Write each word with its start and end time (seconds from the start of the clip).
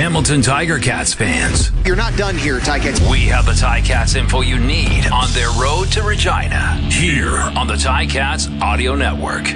Hamilton 0.00 0.40
Tiger 0.40 0.78
Cats 0.78 1.12
fans, 1.12 1.72
You're 1.84 1.94
not 1.94 2.16
done 2.16 2.34
here, 2.34 2.58
Tiger 2.58 2.92
Ticats. 2.92 3.10
we 3.10 3.18
have 3.26 3.44
the 3.44 3.52
Tiger 3.52 3.86
Ticats 3.86 4.16
info 4.16 4.40
you 4.40 4.58
need 4.58 5.06
on 5.12 5.30
their 5.32 5.50
road 5.60 5.92
to 5.92 6.02
Regina. 6.02 6.76
Here 6.90 7.36
on 7.36 7.66
the 7.66 7.76
Tiger 7.76 8.10
Ticats 8.10 8.62
Audio 8.62 8.94
Network. 8.94 9.48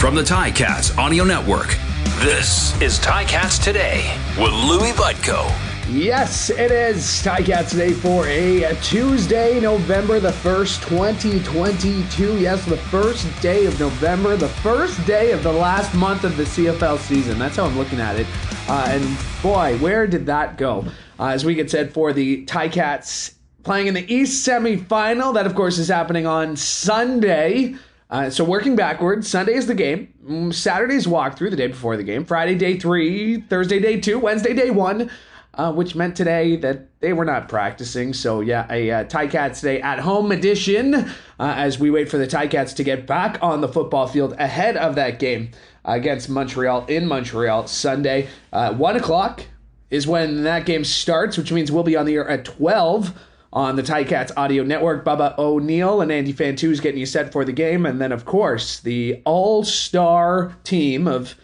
From 0.00 0.16
the 0.16 0.24
Tiger 0.24 0.64
Ticats 0.64 0.98
Audio 0.98 1.22
Network, 1.22 1.78
this 2.18 2.74
is 2.82 2.98
Tiger 2.98 3.28
Ticats 3.28 3.62
Today 3.62 4.12
with 4.36 4.52
Louis 4.52 4.90
Butko. 4.90 5.48
Yes, 5.90 6.50
it 6.50 6.70
is 6.70 6.98
Ticats 7.22 7.74
Day 7.74 7.94
for 7.94 8.26
a 8.26 8.76
Tuesday, 8.82 9.58
November 9.58 10.20
the 10.20 10.32
1st, 10.32 10.86
2022. 10.86 12.38
Yes, 12.38 12.62
the 12.66 12.76
first 12.76 13.26
day 13.40 13.64
of 13.64 13.80
November, 13.80 14.36
the 14.36 14.50
first 14.50 15.02
day 15.06 15.32
of 15.32 15.42
the 15.42 15.50
last 15.50 15.94
month 15.94 16.24
of 16.24 16.36
the 16.36 16.42
CFL 16.42 16.98
season. 16.98 17.38
That's 17.38 17.56
how 17.56 17.64
I'm 17.64 17.78
looking 17.78 18.00
at 18.00 18.20
it. 18.20 18.26
Uh, 18.68 18.84
and 18.88 19.18
boy, 19.42 19.78
where 19.78 20.06
did 20.06 20.26
that 20.26 20.58
go? 20.58 20.84
Uh, 21.18 21.28
as 21.28 21.46
we 21.46 21.54
get 21.54 21.70
said 21.70 21.90
for 21.90 22.12
the 22.12 22.44
Ticats 22.44 23.36
playing 23.62 23.86
in 23.86 23.94
the 23.94 24.14
East 24.14 24.46
semifinal, 24.46 25.32
that 25.32 25.46
of 25.46 25.54
course 25.54 25.78
is 25.78 25.88
happening 25.88 26.26
on 26.26 26.54
Sunday. 26.54 27.76
Uh, 28.10 28.28
so 28.28 28.44
working 28.44 28.76
backwards, 28.76 29.26
Sunday 29.26 29.54
is 29.54 29.66
the 29.66 29.74
game. 29.74 30.12
Mm, 30.22 30.52
Saturday's 30.52 31.06
walkthrough 31.06 31.48
the 31.48 31.56
day 31.56 31.68
before 31.68 31.96
the 31.96 32.04
game. 32.04 32.26
Friday 32.26 32.56
day 32.56 32.78
three, 32.78 33.40
Thursday 33.40 33.80
day 33.80 33.98
two, 33.98 34.18
Wednesday 34.18 34.52
day 34.52 34.70
one, 34.70 35.10
uh, 35.58 35.72
which 35.72 35.96
meant 35.96 36.16
today 36.16 36.56
that 36.56 37.00
they 37.00 37.12
were 37.12 37.24
not 37.24 37.48
practicing. 37.48 38.14
So 38.14 38.40
yeah, 38.40 38.66
a 38.70 38.90
uh, 38.90 39.04
Ticats 39.04 39.60
Day 39.60 39.80
at 39.82 39.98
home 39.98 40.32
edition 40.32 40.94
uh, 40.94 41.04
as 41.38 41.78
we 41.78 41.90
wait 41.90 42.08
for 42.08 42.16
the 42.16 42.28
Ticats 42.28 42.74
to 42.76 42.84
get 42.84 43.06
back 43.06 43.38
on 43.42 43.60
the 43.60 43.68
football 43.68 44.06
field 44.06 44.34
ahead 44.38 44.76
of 44.76 44.94
that 44.94 45.18
game 45.18 45.50
against 45.84 46.28
Montreal 46.28 46.86
in 46.86 47.06
Montreal 47.06 47.66
Sunday. 47.66 48.28
Uh, 48.52 48.72
one 48.72 48.96
o'clock 48.96 49.42
is 49.90 50.06
when 50.06 50.44
that 50.44 50.64
game 50.64 50.84
starts, 50.84 51.36
which 51.36 51.50
means 51.50 51.72
we'll 51.72 51.82
be 51.82 51.96
on 51.96 52.06
the 52.06 52.14
air 52.14 52.28
at 52.28 52.44
twelve 52.44 53.18
on 53.52 53.76
the 53.76 53.82
Ticats 53.82 54.30
Audio 54.36 54.62
Network. 54.62 55.04
Bubba 55.04 55.36
O'Neill 55.38 56.00
and 56.02 56.12
Andy 56.12 56.32
Fantus 56.32 56.80
getting 56.80 57.00
you 57.00 57.06
set 57.06 57.32
for 57.32 57.44
the 57.44 57.52
game. 57.52 57.86
And 57.86 58.00
then, 58.00 58.12
of 58.12 58.24
course, 58.24 58.80
the 58.80 59.22
all 59.24 59.64
star 59.64 60.56
team 60.62 61.08
of 61.08 61.34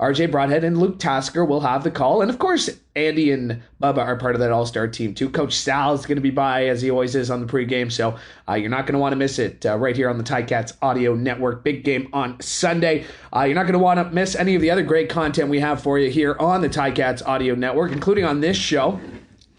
RJ 0.00 0.30
Broadhead 0.30 0.64
and 0.64 0.78
Luke 0.78 0.98
Tasker 0.98 1.44
will 1.44 1.60
have 1.60 1.84
the 1.84 1.90
call. 1.90 2.22
And 2.22 2.30
of 2.30 2.38
course, 2.38 2.70
Andy 2.96 3.30
and 3.32 3.62
Bubba 3.82 3.98
are 3.98 4.16
part 4.16 4.34
of 4.34 4.40
that 4.40 4.50
all 4.50 4.64
star 4.64 4.88
team 4.88 5.14
too. 5.14 5.28
Coach 5.28 5.54
Sal 5.54 5.92
is 5.92 6.06
going 6.06 6.16
to 6.16 6.22
be 6.22 6.30
by, 6.30 6.66
as 6.68 6.80
he 6.80 6.90
always 6.90 7.14
is 7.14 7.30
on 7.30 7.44
the 7.44 7.46
pregame. 7.46 7.92
So 7.92 8.16
uh, 8.48 8.54
you're 8.54 8.70
not 8.70 8.86
going 8.86 8.94
to 8.94 8.98
want 8.98 9.12
to 9.12 9.16
miss 9.16 9.38
it 9.38 9.66
uh, 9.66 9.76
right 9.76 9.94
here 9.94 10.08
on 10.08 10.16
the 10.16 10.24
Ticats 10.24 10.72
Audio 10.80 11.14
Network. 11.14 11.62
Big 11.62 11.84
game 11.84 12.08
on 12.14 12.40
Sunday. 12.40 13.04
Uh, 13.34 13.42
you're 13.42 13.54
not 13.54 13.64
going 13.64 13.74
to 13.74 13.78
want 13.78 13.98
to 13.98 14.04
miss 14.14 14.34
any 14.34 14.54
of 14.54 14.62
the 14.62 14.70
other 14.70 14.82
great 14.82 15.10
content 15.10 15.50
we 15.50 15.60
have 15.60 15.82
for 15.82 15.98
you 15.98 16.10
here 16.10 16.34
on 16.40 16.62
the 16.62 16.68
Ticats 16.70 17.24
Audio 17.26 17.54
Network, 17.54 17.92
including 17.92 18.24
on 18.24 18.40
this 18.40 18.56
show 18.56 18.98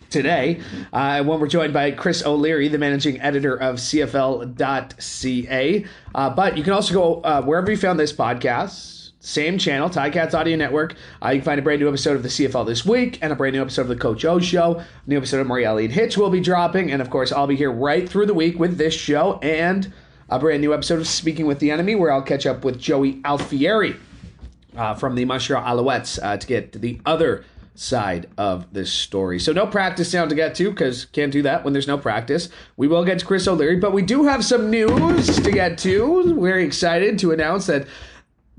today 0.09 0.59
uh, 0.91 1.23
when 1.23 1.39
we're 1.39 1.47
joined 1.47 1.71
by 1.71 1.91
Chris 1.91 2.25
O'Leary, 2.25 2.67
the 2.67 2.79
managing 2.79 3.21
editor 3.21 3.55
of 3.55 3.75
CFL.ca. 3.77 4.25
Uh, 6.13 6.29
but 6.31 6.57
you 6.57 6.63
can 6.63 6.73
also 6.73 6.93
go 6.93 7.21
uh, 7.21 7.41
wherever 7.43 7.71
you 7.71 7.77
found 7.77 7.99
this 7.99 8.11
podcast. 8.11 9.00
Same 9.23 9.59
channel, 9.59 9.87
Ticats 9.87 10.33
Audio 10.33 10.57
Network. 10.57 10.95
Uh, 11.23 11.29
you 11.29 11.39
can 11.39 11.45
find 11.45 11.59
a 11.59 11.61
brand 11.61 11.79
new 11.79 11.87
episode 11.87 12.15
of 12.15 12.23
the 12.23 12.29
CFL 12.29 12.65
this 12.65 12.83
week 12.83 13.19
and 13.21 13.31
a 13.31 13.35
brand 13.35 13.55
new 13.55 13.61
episode 13.61 13.83
of 13.83 13.87
the 13.87 13.95
Coach 13.95 14.25
O 14.25 14.39
Show. 14.39 14.79
A 14.79 14.85
new 15.05 15.17
episode 15.17 15.41
of 15.41 15.45
Morielli 15.45 15.85
and 15.85 15.93
Hitch 15.93 16.17
will 16.17 16.31
be 16.31 16.39
dropping. 16.39 16.91
And 16.91 17.03
of 17.03 17.11
course, 17.11 17.31
I'll 17.31 17.45
be 17.45 17.55
here 17.55 17.71
right 17.71 18.09
through 18.09 18.25
the 18.25 18.33
week 18.33 18.57
with 18.57 18.79
this 18.79 18.95
show 18.95 19.37
and 19.43 19.93
a 20.27 20.39
brand 20.39 20.61
new 20.61 20.73
episode 20.73 20.99
of 20.99 21.07
Speaking 21.07 21.45
with 21.45 21.59
the 21.59 21.69
Enemy, 21.69 21.93
where 21.93 22.11
I'll 22.11 22.23
catch 22.23 22.47
up 22.47 22.65
with 22.65 22.79
Joey 22.79 23.21
Alfieri 23.21 23.95
uh, 24.75 24.95
from 24.95 25.13
the 25.13 25.23
Montreal 25.25 25.61
Alouettes 25.61 26.17
uh, 26.23 26.37
to 26.37 26.47
get 26.47 26.73
to 26.73 26.79
the 26.79 26.99
other 27.05 27.45
side 27.75 28.27
of 28.39 28.73
this 28.73 28.91
story. 28.91 29.39
So 29.39 29.53
no 29.53 29.67
practice 29.67 30.09
sound 30.11 30.31
to 30.31 30.35
get 30.35 30.55
to 30.55 30.71
because 30.71 31.05
can't 31.05 31.31
do 31.31 31.43
that 31.43 31.63
when 31.63 31.73
there's 31.73 31.87
no 31.87 31.97
practice. 31.97 32.49
We 32.75 32.87
will 32.87 33.05
get 33.05 33.19
to 33.19 33.25
Chris 33.25 33.47
O'Leary, 33.47 33.77
but 33.77 33.93
we 33.93 34.01
do 34.01 34.23
have 34.23 34.43
some 34.43 34.71
news 34.71 35.39
to 35.39 35.51
get 35.51 35.77
to. 35.79 36.39
Very 36.39 36.65
excited 36.65 37.19
to 37.19 37.31
announce 37.31 37.67
that 37.67 37.87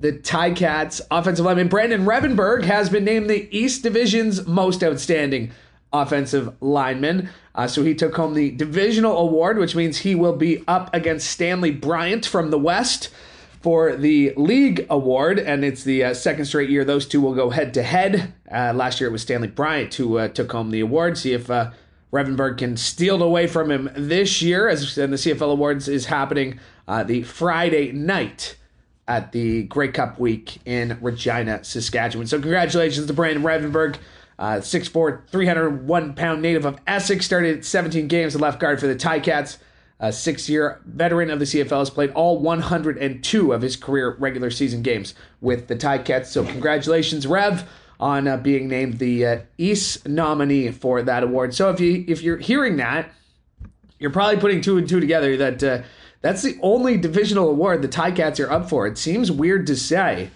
the 0.02 0.12
Ticats 0.12 1.00
offensive 1.12 1.46
lineman 1.46 1.68
Brandon 1.68 2.04
Revenberg 2.04 2.64
has 2.64 2.90
been 2.90 3.04
named 3.04 3.30
the 3.30 3.48
East 3.56 3.84
Division's 3.84 4.44
most 4.48 4.82
outstanding 4.82 5.52
offensive 5.92 6.52
lineman. 6.60 7.28
Uh, 7.54 7.68
so 7.68 7.84
he 7.84 7.94
took 7.94 8.16
home 8.16 8.34
the 8.34 8.50
divisional 8.50 9.16
award, 9.16 9.58
which 9.58 9.76
means 9.76 9.98
he 9.98 10.16
will 10.16 10.34
be 10.34 10.64
up 10.66 10.92
against 10.92 11.30
Stanley 11.30 11.70
Bryant 11.70 12.26
from 12.26 12.50
the 12.50 12.58
West 12.58 13.10
for 13.60 13.94
the 13.94 14.34
league 14.36 14.84
award, 14.90 15.38
and 15.38 15.64
it's 15.64 15.84
the 15.84 16.02
uh, 16.02 16.14
second 16.14 16.46
straight 16.46 16.68
year 16.68 16.84
those 16.84 17.06
two 17.06 17.20
will 17.20 17.34
go 17.36 17.50
head 17.50 17.72
to 17.74 17.84
head. 17.84 18.34
Uh, 18.50 18.72
last 18.74 19.00
year 19.00 19.08
it 19.08 19.12
was 19.12 19.22
Stanley 19.22 19.46
Bryant 19.46 19.94
who 19.94 20.18
uh, 20.18 20.26
took 20.26 20.50
home 20.50 20.72
the 20.72 20.80
award. 20.80 21.16
See 21.16 21.32
if 21.32 21.48
uh, 21.48 21.70
Revenberg 22.12 22.58
can 22.58 22.76
steal 22.76 23.22
it 23.22 23.22
away 23.22 23.46
from 23.46 23.70
him 23.70 23.88
this 23.94 24.42
year, 24.42 24.68
as 24.68 24.98
and 24.98 25.12
the 25.12 25.16
CFL 25.16 25.52
Awards 25.52 25.86
is 25.86 26.06
happening 26.06 26.58
uh, 26.88 27.04
the 27.04 27.22
Friday 27.22 27.92
night 27.92 28.56
at 29.12 29.30
the 29.32 29.64
Grey 29.64 29.88
Cup 29.88 30.18
week 30.18 30.58
in 30.64 30.96
Regina, 31.02 31.62
Saskatchewan. 31.62 32.26
So 32.26 32.40
congratulations 32.40 33.06
to 33.06 33.12
Brandon 33.12 33.42
Revenberg. 33.42 33.96
Uh, 34.38 34.56
6'4", 34.56 35.28
301 35.28 36.14
pound 36.14 36.40
native 36.40 36.64
of 36.64 36.78
Essex, 36.86 37.26
started 37.26 37.64
17 37.64 38.08
games 38.08 38.34
at 38.34 38.40
left 38.40 38.58
guard 38.58 38.80
for 38.80 38.86
the 38.86 38.96
Ticats. 38.96 39.58
A 40.00 40.12
six 40.12 40.48
year 40.48 40.80
veteran 40.86 41.30
of 41.30 41.38
the 41.38 41.44
CFL 41.44 41.78
has 41.78 41.90
played 41.90 42.10
all 42.12 42.38
102 42.40 43.52
of 43.52 43.62
his 43.62 43.76
career 43.76 44.16
regular 44.18 44.50
season 44.50 44.82
games 44.82 45.14
with 45.42 45.68
the 45.68 45.76
Ticats. 45.76 46.26
So, 46.26 46.44
congratulations, 46.44 47.26
Rev, 47.26 47.68
on 48.00 48.26
uh, 48.26 48.38
being 48.38 48.66
named 48.66 48.98
the 48.98 49.26
uh, 49.26 49.38
East 49.58 50.08
nominee 50.08 50.72
for 50.72 51.02
that 51.02 51.22
award. 51.22 51.54
So, 51.54 51.70
if 51.70 51.78
you 51.78 52.04
if 52.08 52.20
you're 52.22 52.38
hearing 52.38 52.78
that, 52.78 53.12
you're 54.00 54.10
probably 54.10 54.40
putting 54.40 54.60
two 54.60 54.78
and 54.78 54.88
two 54.88 54.98
together. 54.98 55.36
That 55.36 55.62
uh, 55.62 55.82
that's 56.22 56.42
the 56.42 56.58
only 56.62 56.96
divisional 56.96 57.50
award 57.50 57.82
the 57.82 57.88
Ticats 57.88 58.44
are 58.44 58.50
up 58.50 58.68
for. 58.68 58.86
It 58.86 58.96
seems 58.96 59.30
weird 59.30 59.66
to 59.66 59.76
say. 59.76 60.30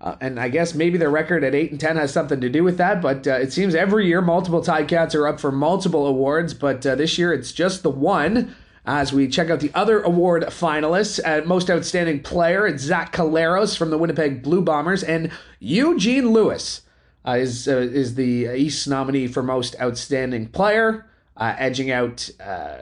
Uh, 0.00 0.16
and 0.20 0.38
I 0.38 0.48
guess 0.48 0.74
maybe 0.74 0.96
their 0.96 1.10
record 1.10 1.42
at 1.42 1.54
8 1.54 1.72
and 1.72 1.80
10 1.80 1.96
has 1.96 2.12
something 2.12 2.40
to 2.40 2.48
do 2.48 2.62
with 2.62 2.78
that, 2.78 3.02
but 3.02 3.26
uh, 3.26 3.32
it 3.32 3.52
seems 3.52 3.74
every 3.74 4.06
year 4.06 4.20
multiple 4.20 4.62
Ticats 4.62 5.14
are 5.14 5.26
up 5.26 5.40
for 5.40 5.50
multiple 5.50 6.06
awards, 6.06 6.54
but 6.54 6.86
uh, 6.86 6.94
this 6.94 7.18
year 7.18 7.32
it's 7.32 7.52
just 7.52 7.82
the 7.82 7.90
one 7.90 8.54
as 8.86 9.12
we 9.12 9.26
check 9.26 9.50
out 9.50 9.58
the 9.58 9.72
other 9.74 10.00
award 10.00 10.44
finalists. 10.44 11.20
At 11.24 11.48
Most 11.48 11.68
Outstanding 11.68 12.22
Player, 12.22 12.66
it's 12.66 12.84
Zach 12.84 13.12
Collaros 13.12 13.76
from 13.76 13.90
the 13.90 13.98
Winnipeg 13.98 14.42
Blue 14.42 14.62
Bombers, 14.62 15.02
and 15.02 15.32
Eugene 15.58 16.30
Lewis 16.30 16.82
uh, 17.26 17.32
is, 17.32 17.66
uh, 17.66 17.76
is 17.76 18.14
the 18.14 18.54
East 18.54 18.86
nominee 18.86 19.26
for 19.26 19.42
Most 19.42 19.74
Outstanding 19.80 20.46
Player. 20.46 21.06
Uh, 21.38 21.54
edging 21.56 21.92
out, 21.92 22.28
uh, 22.44 22.78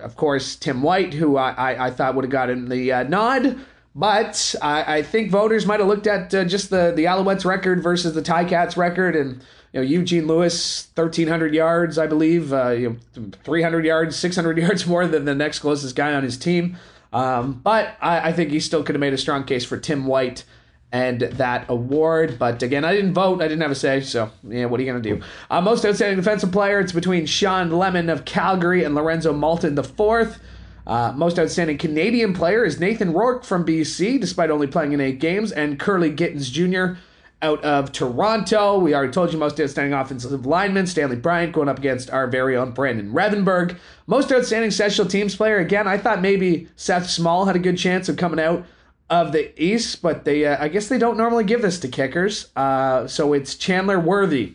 of 0.00 0.16
course, 0.16 0.56
Tim 0.56 0.80
White, 0.80 1.12
who 1.12 1.36
I, 1.36 1.50
I, 1.50 1.86
I 1.86 1.90
thought 1.90 2.14
would 2.14 2.24
have 2.24 2.32
gotten 2.32 2.70
the 2.70 2.90
uh, 2.90 3.02
nod. 3.02 3.60
But 3.94 4.54
I, 4.62 4.96
I 4.96 5.02
think 5.02 5.30
voters 5.30 5.66
might 5.66 5.78
have 5.78 5.88
looked 5.88 6.06
at 6.06 6.32
uh, 6.32 6.44
just 6.44 6.70
the, 6.70 6.92
the 6.96 7.04
Alouettes 7.04 7.44
record 7.44 7.82
versus 7.82 8.14
the 8.14 8.22
Ticats 8.22 8.78
record 8.78 9.14
and 9.14 9.44
you 9.72 9.80
know, 9.80 9.82
Eugene 9.82 10.26
Lewis, 10.26 10.88
1,300 10.94 11.54
yards, 11.54 11.98
I 11.98 12.06
believe, 12.06 12.52
uh, 12.52 12.70
you 12.70 12.98
know, 13.16 13.30
300 13.44 13.84
yards, 13.84 14.16
600 14.16 14.58
yards 14.58 14.86
more 14.86 15.06
than 15.06 15.24
the 15.24 15.34
next 15.34 15.60
closest 15.60 15.96
guy 15.96 16.14
on 16.14 16.22
his 16.22 16.36
team. 16.36 16.76
Um, 17.12 17.60
but 17.62 17.96
I, 18.00 18.30
I, 18.30 18.32
think 18.32 18.50
he 18.52 18.60
still 18.60 18.82
could 18.82 18.94
have 18.94 19.00
made 19.00 19.12
a 19.12 19.18
strong 19.18 19.44
case 19.44 19.66
for 19.66 19.76
Tim 19.76 20.06
White 20.06 20.44
and 20.92 21.20
that 21.20 21.64
award. 21.68 22.38
But 22.38 22.62
again, 22.62 22.84
I 22.84 22.94
didn't 22.94 23.14
vote. 23.14 23.40
I 23.40 23.48
didn't 23.48 23.62
have 23.62 23.70
a 23.70 23.74
say. 23.74 24.02
So, 24.02 24.30
yeah, 24.46 24.66
what 24.66 24.78
are 24.78 24.82
you 24.82 24.92
going 24.92 25.02
to 25.02 25.16
do? 25.16 25.22
Uh, 25.50 25.60
most 25.60 25.84
outstanding 25.84 26.18
defensive 26.18 26.52
player, 26.52 26.78
it's 26.78 26.92
between 26.92 27.26
Shawn 27.26 27.70
Lemon 27.70 28.10
of 28.10 28.24
Calgary 28.24 28.84
and 28.84 28.94
Lorenzo 28.94 29.32
Mauldin 29.32 29.74
the 29.74 29.84
fourth. 29.84 30.38
Uh, 30.86 31.12
most 31.16 31.38
outstanding 31.38 31.78
Canadian 31.78 32.34
player 32.34 32.64
is 32.64 32.78
Nathan 32.78 33.12
Rourke 33.12 33.44
from 33.44 33.64
BC, 33.64 34.20
despite 34.20 34.50
only 34.50 34.66
playing 34.66 34.92
in 34.92 35.00
eight 35.00 35.20
games, 35.20 35.52
and 35.52 35.78
Kurleigh 35.78 36.14
Gittens 36.14 36.50
Jr 36.50 36.98
out 37.42 37.62
of 37.64 37.92
Toronto. 37.92 38.78
We 38.78 38.94
already 38.94 39.12
told 39.12 39.32
you 39.32 39.38
most 39.38 39.60
outstanding 39.60 39.92
offensive 39.92 40.46
lineman, 40.46 40.86
Stanley 40.86 41.16
Bryant, 41.16 41.52
going 41.52 41.68
up 41.68 41.78
against 41.78 42.08
our 42.10 42.28
very 42.28 42.56
own 42.56 42.70
Brandon 42.70 43.12
Revenberg. 43.12 43.76
Most 44.06 44.32
outstanding 44.32 44.70
special 44.70 45.04
teams 45.04 45.36
player, 45.36 45.58
again, 45.58 45.88
I 45.88 45.98
thought 45.98 46.22
maybe 46.22 46.68
Seth 46.76 47.10
Small 47.10 47.44
had 47.44 47.56
a 47.56 47.58
good 47.58 47.76
chance 47.76 48.08
of 48.08 48.16
coming 48.16 48.40
out 48.40 48.64
of 49.12 49.32
the 49.32 49.62
East, 49.62 50.00
but 50.00 50.24
they 50.24 50.46
uh, 50.46 50.56
I 50.58 50.68
guess 50.68 50.88
they 50.88 50.96
don't 50.96 51.18
normally 51.18 51.44
give 51.44 51.60
this 51.60 51.78
to 51.80 51.88
kickers. 51.88 52.48
Uh, 52.56 53.06
so 53.06 53.34
it's 53.34 53.56
Chandler 53.56 54.00
Worthy, 54.00 54.54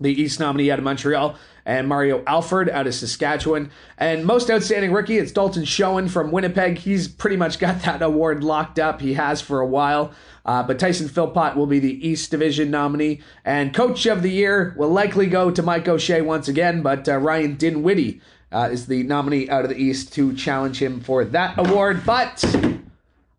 the 0.00 0.12
East 0.12 0.38
nominee 0.38 0.70
out 0.70 0.78
of 0.78 0.84
Montreal, 0.84 1.36
and 1.66 1.88
Mario 1.88 2.22
Alford 2.24 2.70
out 2.70 2.86
of 2.86 2.94
Saskatchewan. 2.94 3.72
And 3.98 4.24
most 4.24 4.48
outstanding 4.48 4.92
rookie, 4.92 5.18
it's 5.18 5.32
Dalton 5.32 5.64
Schoen 5.64 6.08
from 6.08 6.30
Winnipeg. 6.30 6.78
He's 6.78 7.08
pretty 7.08 7.34
much 7.34 7.58
got 7.58 7.82
that 7.84 8.00
award 8.00 8.44
locked 8.44 8.78
up. 8.78 9.00
He 9.00 9.14
has 9.14 9.40
for 9.40 9.58
a 9.58 9.66
while. 9.66 10.12
Uh, 10.46 10.62
but 10.62 10.78
Tyson 10.78 11.08
Philpot 11.08 11.56
will 11.56 11.66
be 11.66 11.80
the 11.80 12.08
East 12.08 12.30
Division 12.30 12.70
nominee. 12.70 13.20
And 13.44 13.74
Coach 13.74 14.06
of 14.06 14.22
the 14.22 14.30
Year 14.30 14.72
will 14.78 14.88
likely 14.88 15.26
go 15.26 15.50
to 15.50 15.62
Mike 15.64 15.88
O'Shea 15.88 16.22
once 16.22 16.46
again, 16.46 16.80
but 16.80 17.08
uh, 17.08 17.16
Ryan 17.18 17.56
Dinwiddie 17.56 18.20
uh, 18.52 18.68
is 18.70 18.86
the 18.86 19.02
nominee 19.02 19.50
out 19.50 19.64
of 19.64 19.68
the 19.68 19.76
East 19.76 20.12
to 20.14 20.32
challenge 20.34 20.80
him 20.80 21.00
for 21.00 21.24
that 21.24 21.58
award. 21.58 22.06
But 22.06 22.42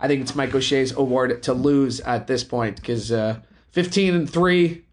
I 0.02 0.08
think 0.08 0.22
it's 0.22 0.36
Mike 0.36 0.54
O'Shea's 0.54 0.92
award 0.92 1.44
to 1.44 1.54
lose 1.54 2.00
at 2.02 2.26
this 2.26 2.44
point 2.44 2.78
because 2.78 3.12
uh, 3.12 3.40
15 3.70 4.16
and 4.16 4.30
three, 4.30 4.84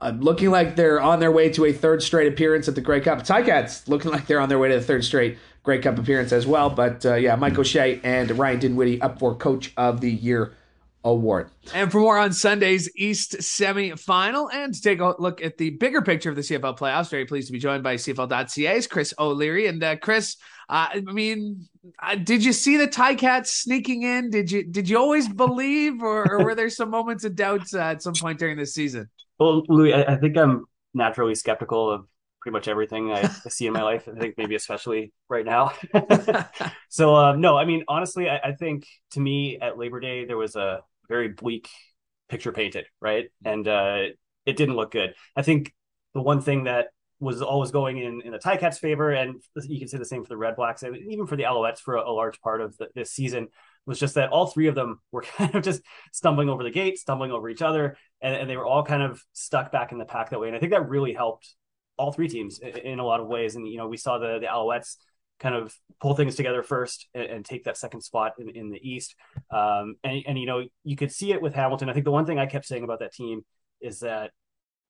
uh, 0.00 0.12
looking 0.18 0.50
like 0.50 0.74
they're 0.74 1.00
on 1.00 1.20
their 1.20 1.30
way 1.30 1.50
to 1.50 1.64
a 1.64 1.72
third 1.72 2.02
straight 2.02 2.26
appearance 2.26 2.66
at 2.66 2.74
the 2.74 2.80
Grey 2.80 3.00
Cup. 3.00 3.20
Ticats 3.20 3.86
looking 3.86 4.10
like 4.10 4.26
they're 4.26 4.40
on 4.40 4.48
their 4.48 4.58
way 4.58 4.68
to 4.68 4.74
the 4.74 4.84
third 4.84 5.04
straight 5.04 5.38
Grey 5.62 5.78
Cup 5.78 5.98
appearance 5.98 6.32
as 6.32 6.46
well. 6.46 6.68
But 6.68 7.06
uh, 7.06 7.14
yeah, 7.14 7.36
Mike 7.36 7.56
O'Shea 7.56 8.00
and 8.02 8.36
Ryan 8.36 8.58
Dinwiddie 8.58 9.00
up 9.00 9.20
for 9.20 9.36
Coach 9.36 9.72
of 9.76 10.00
the 10.00 10.10
Year 10.10 10.52
award. 11.04 11.50
And 11.74 11.90
for 11.90 12.00
more 12.00 12.18
on 12.18 12.32
Sunday's 12.32 12.90
East 12.96 13.36
semifinal 13.38 14.52
and 14.52 14.74
to 14.74 14.80
take 14.80 15.00
a 15.00 15.14
look 15.18 15.42
at 15.42 15.58
the 15.58 15.70
bigger 15.70 16.02
picture 16.02 16.30
of 16.30 16.36
the 16.36 16.42
CFL 16.42 16.78
playoffs, 16.78 17.10
very 17.10 17.24
pleased 17.24 17.48
to 17.48 17.52
be 17.52 17.58
joined 17.58 17.82
by 17.82 17.96
CFL.ca's 17.96 18.86
Chris 18.86 19.14
O'Leary. 19.18 19.66
And 19.66 19.82
uh, 19.82 19.96
Chris, 19.96 20.36
uh, 20.68 20.88
I 20.92 21.00
mean, 21.00 21.68
uh, 22.02 22.14
did 22.16 22.44
you 22.44 22.52
see 22.52 22.76
the 22.76 22.88
Ticats 22.88 23.48
sneaking 23.48 24.02
in? 24.02 24.30
Did 24.30 24.50
you 24.50 24.64
did 24.64 24.88
you 24.88 24.98
always 24.98 25.28
believe, 25.28 26.02
or, 26.02 26.30
or 26.30 26.44
were 26.44 26.54
there 26.54 26.70
some 26.70 26.90
moments 26.90 27.24
of 27.24 27.34
doubt 27.34 27.72
uh, 27.74 27.80
at 27.80 28.02
some 28.02 28.14
point 28.14 28.38
during 28.38 28.56
this 28.56 28.74
season? 28.74 29.08
Well, 29.38 29.64
Louis, 29.68 29.92
I, 29.92 30.14
I 30.14 30.16
think 30.16 30.36
I'm 30.36 30.66
naturally 30.94 31.34
skeptical 31.34 31.90
of 31.90 32.06
pretty 32.40 32.52
much 32.52 32.68
everything 32.68 33.12
I, 33.12 33.20
I, 33.22 33.48
see 33.48 33.66
in 33.66 33.72
my 33.72 33.82
life. 33.82 34.08
I 34.08 34.18
think 34.18 34.36
maybe 34.36 34.56
especially 34.56 35.12
right 35.28 35.44
now. 35.44 35.72
so 36.88 37.14
uh, 37.14 37.36
no, 37.36 37.56
I 37.56 37.64
mean 37.64 37.84
honestly, 37.88 38.28
I, 38.28 38.38
I, 38.38 38.52
think 38.52 38.86
to 39.12 39.20
me 39.20 39.58
at 39.60 39.78
Labor 39.78 40.00
Day 40.00 40.24
there 40.24 40.36
was 40.36 40.56
a 40.56 40.80
very 41.08 41.28
bleak 41.28 41.68
picture 42.28 42.52
painted, 42.52 42.86
right? 43.00 43.26
And 43.44 43.66
uh, 43.68 44.04
it 44.46 44.56
didn't 44.56 44.76
look 44.76 44.90
good. 44.90 45.14
I 45.36 45.42
think 45.42 45.72
the 46.14 46.22
one 46.22 46.40
thing 46.40 46.64
that 46.64 46.88
was 47.20 47.40
always 47.40 47.70
going 47.70 47.98
in 47.98 48.20
in 48.22 48.32
the 48.32 48.38
Ticats' 48.38 48.78
favor, 48.78 49.10
and 49.10 49.40
you 49.68 49.78
can 49.78 49.88
say 49.88 49.98
the 49.98 50.04
same 50.04 50.24
for 50.24 50.28
the 50.28 50.36
Red 50.36 50.56
Blacks, 50.56 50.82
and 50.82 50.96
even 50.96 51.26
for 51.26 51.36
the 51.36 51.44
Alouettes 51.44 51.78
for 51.78 51.96
a, 51.96 52.08
a 52.08 52.10
large 52.10 52.40
part 52.40 52.60
of 52.60 52.76
the, 52.78 52.88
this 52.94 53.12
season, 53.12 53.48
was 53.86 53.98
just 53.98 54.16
that 54.16 54.30
all 54.30 54.46
three 54.46 54.66
of 54.66 54.74
them 54.74 55.00
were 55.12 55.22
kind 55.36 55.54
of 55.54 55.62
just 55.62 55.82
stumbling 56.12 56.48
over 56.48 56.62
the 56.62 56.70
gate, 56.70 56.98
stumbling 56.98 57.30
over 57.30 57.48
each 57.48 57.62
other, 57.62 57.96
and, 58.20 58.34
and 58.34 58.50
they 58.50 58.56
were 58.56 58.66
all 58.66 58.82
kind 58.82 59.02
of 59.02 59.22
stuck 59.32 59.70
back 59.70 59.92
in 59.92 59.98
the 59.98 60.04
pack 60.04 60.30
that 60.30 60.40
way. 60.40 60.48
And 60.48 60.56
I 60.56 60.60
think 60.60 60.72
that 60.72 60.88
really 60.88 61.12
helped 61.12 61.54
all 61.96 62.12
three 62.12 62.28
teams 62.28 62.58
in, 62.58 62.76
in 62.78 62.98
a 62.98 63.04
lot 63.04 63.20
of 63.20 63.28
ways. 63.28 63.54
And 63.54 63.68
you 63.68 63.78
know, 63.78 63.86
we 63.88 63.96
saw 63.96 64.18
the 64.18 64.38
the 64.40 64.46
Alouettes 64.46 64.96
kind 65.42 65.54
of 65.56 65.74
pull 66.00 66.14
things 66.14 66.36
together 66.36 66.62
first 66.62 67.08
and, 67.14 67.24
and 67.24 67.44
take 67.44 67.64
that 67.64 67.76
second 67.76 68.00
spot 68.00 68.32
in, 68.38 68.48
in 68.50 68.70
the 68.70 68.80
East. 68.88 69.16
Um, 69.50 69.96
and, 70.04 70.22
and, 70.26 70.38
you 70.38 70.46
know, 70.46 70.64
you 70.84 70.96
could 70.96 71.10
see 71.10 71.32
it 71.32 71.42
with 71.42 71.54
Hamilton. 71.54 71.90
I 71.90 71.92
think 71.92 72.04
the 72.04 72.12
one 72.12 72.26
thing 72.26 72.38
I 72.38 72.46
kept 72.46 72.66
saying 72.66 72.84
about 72.84 73.00
that 73.00 73.12
team 73.12 73.42
is 73.80 74.00
that 74.00 74.30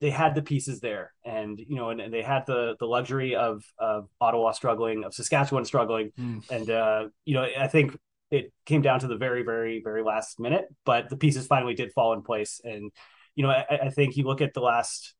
they 0.00 0.10
had 0.10 0.34
the 0.34 0.43
pieces 0.43 0.81
there 0.81 1.12
and, 1.25 1.58
you 1.58 1.76
know, 1.76 1.90
and, 1.90 2.00
and 2.00 2.12
they 2.12 2.22
had 2.22 2.44
the, 2.46 2.76
the 2.78 2.87
luxury 2.87 3.34
of, 3.34 3.64
of 3.78 4.08
Ottawa 4.20 4.50
struggling, 4.52 5.04
of 5.04 5.14
Saskatchewan 5.14 5.64
struggling. 5.64 6.10
Mm. 6.19 6.50
And, 6.50 6.70
uh, 6.70 7.08
you 7.25 7.34
know, 7.34 7.46
I 7.58 7.69
think 7.69 7.96
it 8.31 8.52
came 8.66 8.82
down 8.82 9.00
to 9.00 9.06
the 9.06 9.16
very, 9.16 9.43
very, 9.44 9.81
very 9.82 10.02
last 10.02 10.38
minute, 10.40 10.66
but 10.84 11.08
the 11.08 11.16
pieces 11.16 11.46
finally 11.46 11.75
did 11.75 11.93
fall 11.93 12.12
in 12.12 12.22
place. 12.22 12.60
And, 12.64 12.90
you 13.37 13.44
know, 13.44 13.50
I, 13.50 13.78
I 13.84 13.90
think 13.90 14.16
you 14.16 14.25
look 14.25 14.40
at 14.40 14.54
the 14.54 14.60
last 14.60 15.14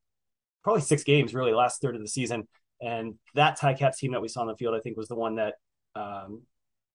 probably 0.63 0.81
six 0.81 1.03
games, 1.03 1.33
really, 1.33 1.53
last 1.53 1.81
third 1.81 1.95
of 1.95 2.01
the 2.01 2.07
season 2.07 2.47
and 2.83 3.15
that 3.35 3.59
Ticats 3.59 3.97
team 3.97 4.11
that 4.11 4.21
we 4.21 4.27
saw 4.27 4.41
on 4.41 4.47
the 4.47 4.55
field, 4.55 4.75
I 4.75 4.79
think, 4.79 4.97
was 4.97 5.07
the 5.07 5.15
one 5.15 5.35
that 5.35 5.55
um, 5.95 6.41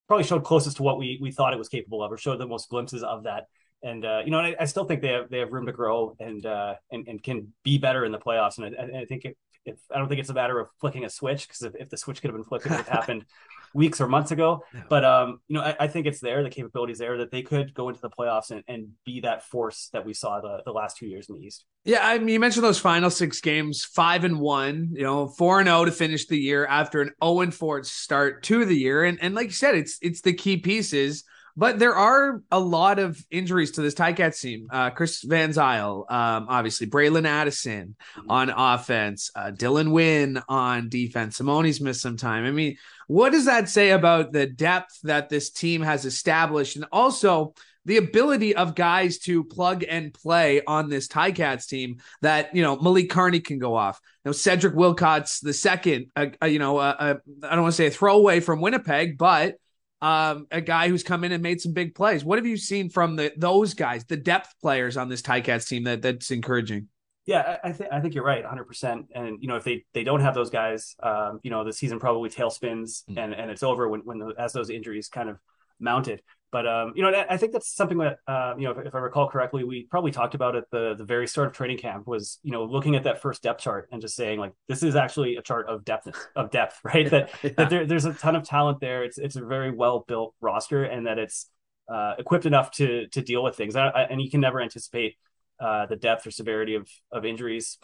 probably 0.06 0.24
showed 0.24 0.44
closest 0.44 0.78
to 0.78 0.82
what 0.82 0.98
we 0.98 1.18
we 1.20 1.30
thought 1.30 1.52
it 1.52 1.58
was 1.58 1.68
capable 1.68 2.02
of, 2.02 2.12
or 2.12 2.16
showed 2.16 2.38
the 2.38 2.46
most 2.46 2.68
glimpses 2.68 3.02
of 3.02 3.24
that. 3.24 3.46
And 3.82 4.04
uh, 4.04 4.22
you 4.24 4.30
know, 4.30 4.38
I, 4.38 4.56
I, 4.58 4.64
still 4.64 4.84
think 4.84 5.02
they 5.02 5.08
have 5.08 5.30
they 5.30 5.38
have 5.38 5.52
room 5.52 5.66
to 5.66 5.72
grow 5.72 6.16
and 6.18 6.44
uh, 6.44 6.74
and 6.90 7.06
and 7.06 7.22
can 7.22 7.52
be 7.62 7.78
better 7.78 8.04
in 8.04 8.12
the 8.12 8.18
playoffs. 8.18 8.58
And 8.58 8.76
I, 8.76 9.00
I 9.00 9.04
think 9.04 9.24
if, 9.24 9.34
if 9.68 9.78
I 9.94 9.98
don't 9.98 10.08
think 10.08 10.20
it's 10.20 10.30
a 10.30 10.34
matter 10.34 10.58
of 10.58 10.68
flicking 10.80 11.04
a 11.04 11.10
switch 11.10 11.46
because 11.46 11.62
if, 11.62 11.74
if 11.76 11.90
the 11.90 11.96
switch 11.96 12.20
could 12.20 12.30
have 12.30 12.36
been 12.36 12.44
flipped, 12.44 12.66
it 12.66 12.70
would 12.70 12.78
have 12.78 12.88
happened 12.88 13.24
weeks 13.74 14.00
or 14.00 14.08
months 14.08 14.30
ago. 14.30 14.64
Yeah. 14.74 14.82
But 14.88 15.04
um, 15.04 15.40
you 15.48 15.56
know, 15.56 15.62
I, 15.62 15.76
I, 15.80 15.88
think 15.88 16.06
it's 16.06 16.20
there, 16.20 16.42
the 16.42 16.50
capabilities 16.50 16.98
there 16.98 17.18
that 17.18 17.30
they 17.30 17.42
could 17.42 17.74
go 17.74 17.88
into 17.88 18.00
the 18.00 18.10
playoffs 18.10 18.50
and, 18.50 18.62
and 18.68 18.88
be 19.04 19.20
that 19.20 19.44
force 19.44 19.90
that 19.92 20.04
we 20.04 20.14
saw 20.14 20.40
the, 20.40 20.62
the 20.64 20.72
last 20.72 20.96
two 20.96 21.06
years 21.06 21.28
in 21.28 21.36
the 21.36 21.42
East. 21.42 21.64
Yeah, 21.84 22.06
I 22.06 22.18
mean, 22.18 22.28
you 22.28 22.40
mentioned 22.40 22.64
those 22.64 22.78
final 22.78 23.10
six 23.10 23.40
games, 23.40 23.84
five 23.84 24.24
and 24.24 24.40
one, 24.40 24.90
you 24.92 25.02
know, 25.02 25.28
four 25.28 25.60
and 25.60 25.68
zero 25.68 25.80
oh 25.80 25.84
to 25.84 25.92
finish 25.92 26.26
the 26.26 26.38
year 26.38 26.66
after 26.66 27.00
an 27.00 27.08
zero 27.08 27.16
oh 27.22 27.40
and 27.40 27.54
four 27.54 27.82
start 27.84 28.42
to 28.44 28.64
the 28.64 28.76
year, 28.76 29.04
and 29.04 29.18
and 29.22 29.34
like 29.34 29.46
you 29.46 29.52
said, 29.52 29.74
it's 29.74 29.98
it's 30.02 30.20
the 30.20 30.32
key 30.32 30.56
pieces. 30.56 31.24
But 31.58 31.80
there 31.80 31.96
are 31.96 32.40
a 32.52 32.60
lot 32.60 33.00
of 33.00 33.20
injuries 33.32 33.72
to 33.72 33.82
this 33.82 33.92
Ticats 33.92 34.40
team. 34.40 34.68
Uh, 34.70 34.90
Chris 34.90 35.22
Van 35.22 35.50
Zyl, 35.50 36.06
um, 36.08 36.46
obviously, 36.48 36.86
Bralon 36.86 37.26
Addison 37.26 37.96
mm-hmm. 38.16 38.30
on 38.30 38.50
offense, 38.50 39.32
uh, 39.34 39.50
Dylan 39.50 39.90
Wynn 39.90 40.40
on 40.48 40.88
defense. 40.88 41.36
Simoni's 41.36 41.80
missed 41.80 42.00
some 42.00 42.16
time. 42.16 42.44
I 42.44 42.52
mean, 42.52 42.76
what 43.08 43.32
does 43.32 43.46
that 43.46 43.68
say 43.68 43.90
about 43.90 44.30
the 44.30 44.46
depth 44.46 45.00
that 45.02 45.30
this 45.30 45.50
team 45.50 45.82
has 45.82 46.04
established, 46.04 46.76
and 46.76 46.86
also 46.92 47.54
the 47.84 47.96
ability 47.96 48.54
of 48.54 48.76
guys 48.76 49.18
to 49.18 49.42
plug 49.42 49.82
and 49.82 50.14
play 50.14 50.62
on 50.64 50.88
this 50.88 51.08
Ticats 51.08 51.66
team? 51.66 51.96
That 52.22 52.54
you 52.54 52.62
know, 52.62 52.76
Malik 52.76 53.10
Carney 53.10 53.40
can 53.40 53.58
go 53.58 53.74
off. 53.74 54.00
You 54.24 54.28
know, 54.28 54.32
Cedric 54.32 54.74
Wilcots 54.74 55.40
the 55.42 55.52
second. 55.52 56.12
Uh, 56.14 56.26
uh, 56.40 56.46
you 56.46 56.60
know, 56.60 56.78
I 56.78 57.16
don't 57.42 57.62
want 57.62 57.72
to 57.74 57.76
say 57.76 57.88
a 57.88 57.90
throwaway 57.90 58.38
from 58.38 58.60
Winnipeg, 58.60 59.18
but 59.18 59.56
um, 60.00 60.46
a 60.50 60.60
guy 60.60 60.88
who's 60.88 61.02
come 61.02 61.24
in 61.24 61.32
and 61.32 61.42
made 61.42 61.60
some 61.60 61.72
big 61.72 61.94
plays. 61.94 62.24
What 62.24 62.38
have 62.38 62.46
you 62.46 62.56
seen 62.56 62.88
from 62.88 63.16
the 63.16 63.32
those 63.36 63.74
guys, 63.74 64.04
the 64.04 64.16
depth 64.16 64.54
players 64.60 64.96
on 64.96 65.08
this 65.08 65.22
Ticats 65.22 65.68
team 65.68 65.84
that 65.84 66.02
that's 66.02 66.30
encouraging? 66.30 66.88
Yeah, 67.26 67.58
I 67.62 67.72
think 67.72 67.92
I 67.92 68.00
think 68.00 68.14
you're 68.14 68.24
right, 68.24 68.42
100. 68.42 68.64
percent 68.64 69.06
And 69.14 69.38
you 69.40 69.48
know, 69.48 69.56
if 69.56 69.64
they 69.64 69.84
they 69.92 70.04
don't 70.04 70.20
have 70.20 70.34
those 70.34 70.50
guys, 70.50 70.96
um, 71.02 71.40
you 71.42 71.50
know, 71.50 71.64
the 71.64 71.72
season 71.72 71.98
probably 71.98 72.30
tailspins 72.30 73.04
mm-hmm. 73.04 73.18
and 73.18 73.34
and 73.34 73.50
it's 73.50 73.62
over 73.62 73.88
when 73.88 74.00
when 74.00 74.18
the, 74.18 74.34
as 74.38 74.52
those 74.52 74.70
injuries 74.70 75.08
kind 75.08 75.28
of 75.28 75.38
mounted. 75.80 76.22
But 76.50 76.66
um, 76.66 76.92
you 76.96 77.02
know, 77.02 77.24
I 77.28 77.36
think 77.36 77.52
that's 77.52 77.74
something 77.74 77.98
that 77.98 78.18
uh, 78.26 78.54
you 78.56 78.64
know, 78.64 78.70
if, 78.70 78.86
if, 78.86 78.94
I 78.94 78.98
recall 78.98 79.28
correctly, 79.28 79.64
we 79.64 79.86
probably 79.90 80.12
talked 80.12 80.34
about 80.34 80.56
at 80.56 80.64
the 80.70 80.94
the 80.96 81.04
very 81.04 81.26
start 81.26 81.48
of 81.48 81.52
training 81.52 81.76
camp 81.76 82.06
was 82.06 82.38
you 82.42 82.52
know 82.52 82.64
looking 82.64 82.96
at 82.96 83.04
that 83.04 83.20
first 83.20 83.42
depth 83.42 83.60
chart 83.60 83.88
and 83.92 84.00
just 84.00 84.16
saying 84.16 84.38
like 84.38 84.52
this 84.66 84.82
is 84.82 84.96
actually 84.96 85.36
a 85.36 85.42
chart 85.42 85.68
of 85.68 85.84
depth 85.84 86.08
of 86.34 86.50
depth, 86.50 86.80
right? 86.84 87.10
that 87.10 87.30
yeah. 87.42 87.50
that 87.58 87.70
there, 87.70 87.86
there's 87.86 88.06
a 88.06 88.14
ton 88.14 88.34
of 88.34 88.44
talent 88.44 88.80
there. 88.80 89.04
It's 89.04 89.18
it's 89.18 89.36
a 89.36 89.44
very 89.44 89.70
well 89.70 90.04
built 90.08 90.34
roster, 90.40 90.84
and 90.84 91.06
that 91.06 91.18
it's 91.18 91.50
uh, 91.92 92.14
equipped 92.18 92.46
enough 92.46 92.70
to 92.72 93.06
to 93.08 93.20
deal 93.20 93.42
with 93.42 93.54
things. 93.54 93.76
I, 93.76 93.88
I, 93.88 94.02
and 94.04 94.20
you 94.20 94.30
can 94.30 94.40
never 94.40 94.60
anticipate 94.60 95.16
uh, 95.60 95.84
the 95.84 95.96
depth 95.96 96.26
or 96.26 96.30
severity 96.30 96.76
of 96.76 96.88
of 97.12 97.26
injuries 97.26 97.78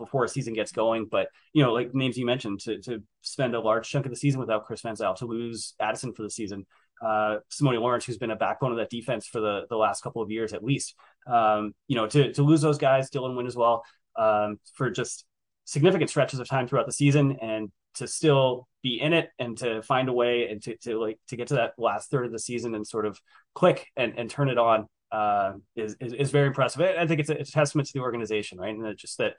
before 0.00 0.24
a 0.24 0.28
season 0.28 0.54
gets 0.54 0.72
going. 0.72 1.06
But 1.06 1.28
you 1.52 1.62
know, 1.62 1.72
like 1.72 1.94
names 1.94 2.18
you 2.18 2.26
mentioned, 2.26 2.60
to 2.60 2.80
to 2.82 3.02
spend 3.22 3.54
a 3.54 3.60
large 3.60 3.88
chunk 3.88 4.06
of 4.06 4.10
the 4.10 4.16
season 4.16 4.40
without 4.40 4.66
Chris 4.66 4.80
Van 4.80 4.96
Zyl, 4.96 5.14
to 5.16 5.26
lose 5.26 5.74
Addison 5.78 6.12
for 6.12 6.22
the 6.22 6.30
season, 6.30 6.66
uh, 7.00 7.38
Simoni 7.50 7.80
Lawrence, 7.80 8.04
who's 8.04 8.18
been 8.18 8.30
a 8.30 8.36
backbone 8.36 8.72
of 8.72 8.78
that 8.78 8.90
defense 8.90 9.26
for 9.26 9.40
the 9.40 9.66
the 9.68 9.76
last 9.76 10.02
couple 10.02 10.22
of 10.22 10.30
years 10.30 10.52
at 10.52 10.62
least. 10.62 10.94
Um, 11.26 11.74
you 11.88 11.96
know, 11.96 12.06
to 12.06 12.32
to 12.32 12.42
lose 12.42 12.60
those 12.60 12.78
guys, 12.78 13.10
Dylan 13.10 13.36
Wynn 13.36 13.46
as 13.46 13.56
well, 13.56 13.84
um, 14.16 14.58
for 14.74 14.90
just 14.90 15.24
significant 15.64 16.10
stretches 16.10 16.40
of 16.40 16.48
time 16.48 16.66
throughout 16.66 16.86
the 16.86 16.92
season, 16.92 17.36
and 17.40 17.70
to 17.94 18.06
still 18.06 18.68
be 18.82 19.00
in 19.00 19.12
it 19.12 19.30
and 19.38 19.58
to 19.58 19.82
find 19.82 20.08
a 20.08 20.12
way 20.12 20.48
and 20.48 20.62
to, 20.62 20.76
to 20.78 20.98
like 20.98 21.18
to 21.28 21.36
get 21.36 21.48
to 21.48 21.54
that 21.54 21.72
last 21.76 22.10
third 22.10 22.26
of 22.26 22.32
the 22.32 22.38
season 22.38 22.74
and 22.74 22.86
sort 22.86 23.06
of 23.06 23.20
click 23.54 23.86
and, 23.96 24.18
and 24.18 24.30
turn 24.30 24.48
it 24.48 24.58
on 24.58 24.86
uh, 25.12 25.52
is, 25.76 25.96
is, 26.00 26.12
is 26.12 26.30
very 26.30 26.46
impressive. 26.46 26.80
I 26.80 27.06
think 27.06 27.20
it's 27.20 27.30
a, 27.30 27.38
it's 27.38 27.50
a 27.50 27.52
testament 27.52 27.88
to 27.88 27.92
the 27.92 28.00
organization, 28.00 28.58
right? 28.58 28.74
And 28.74 28.96
just 28.96 29.18
that, 29.18 29.34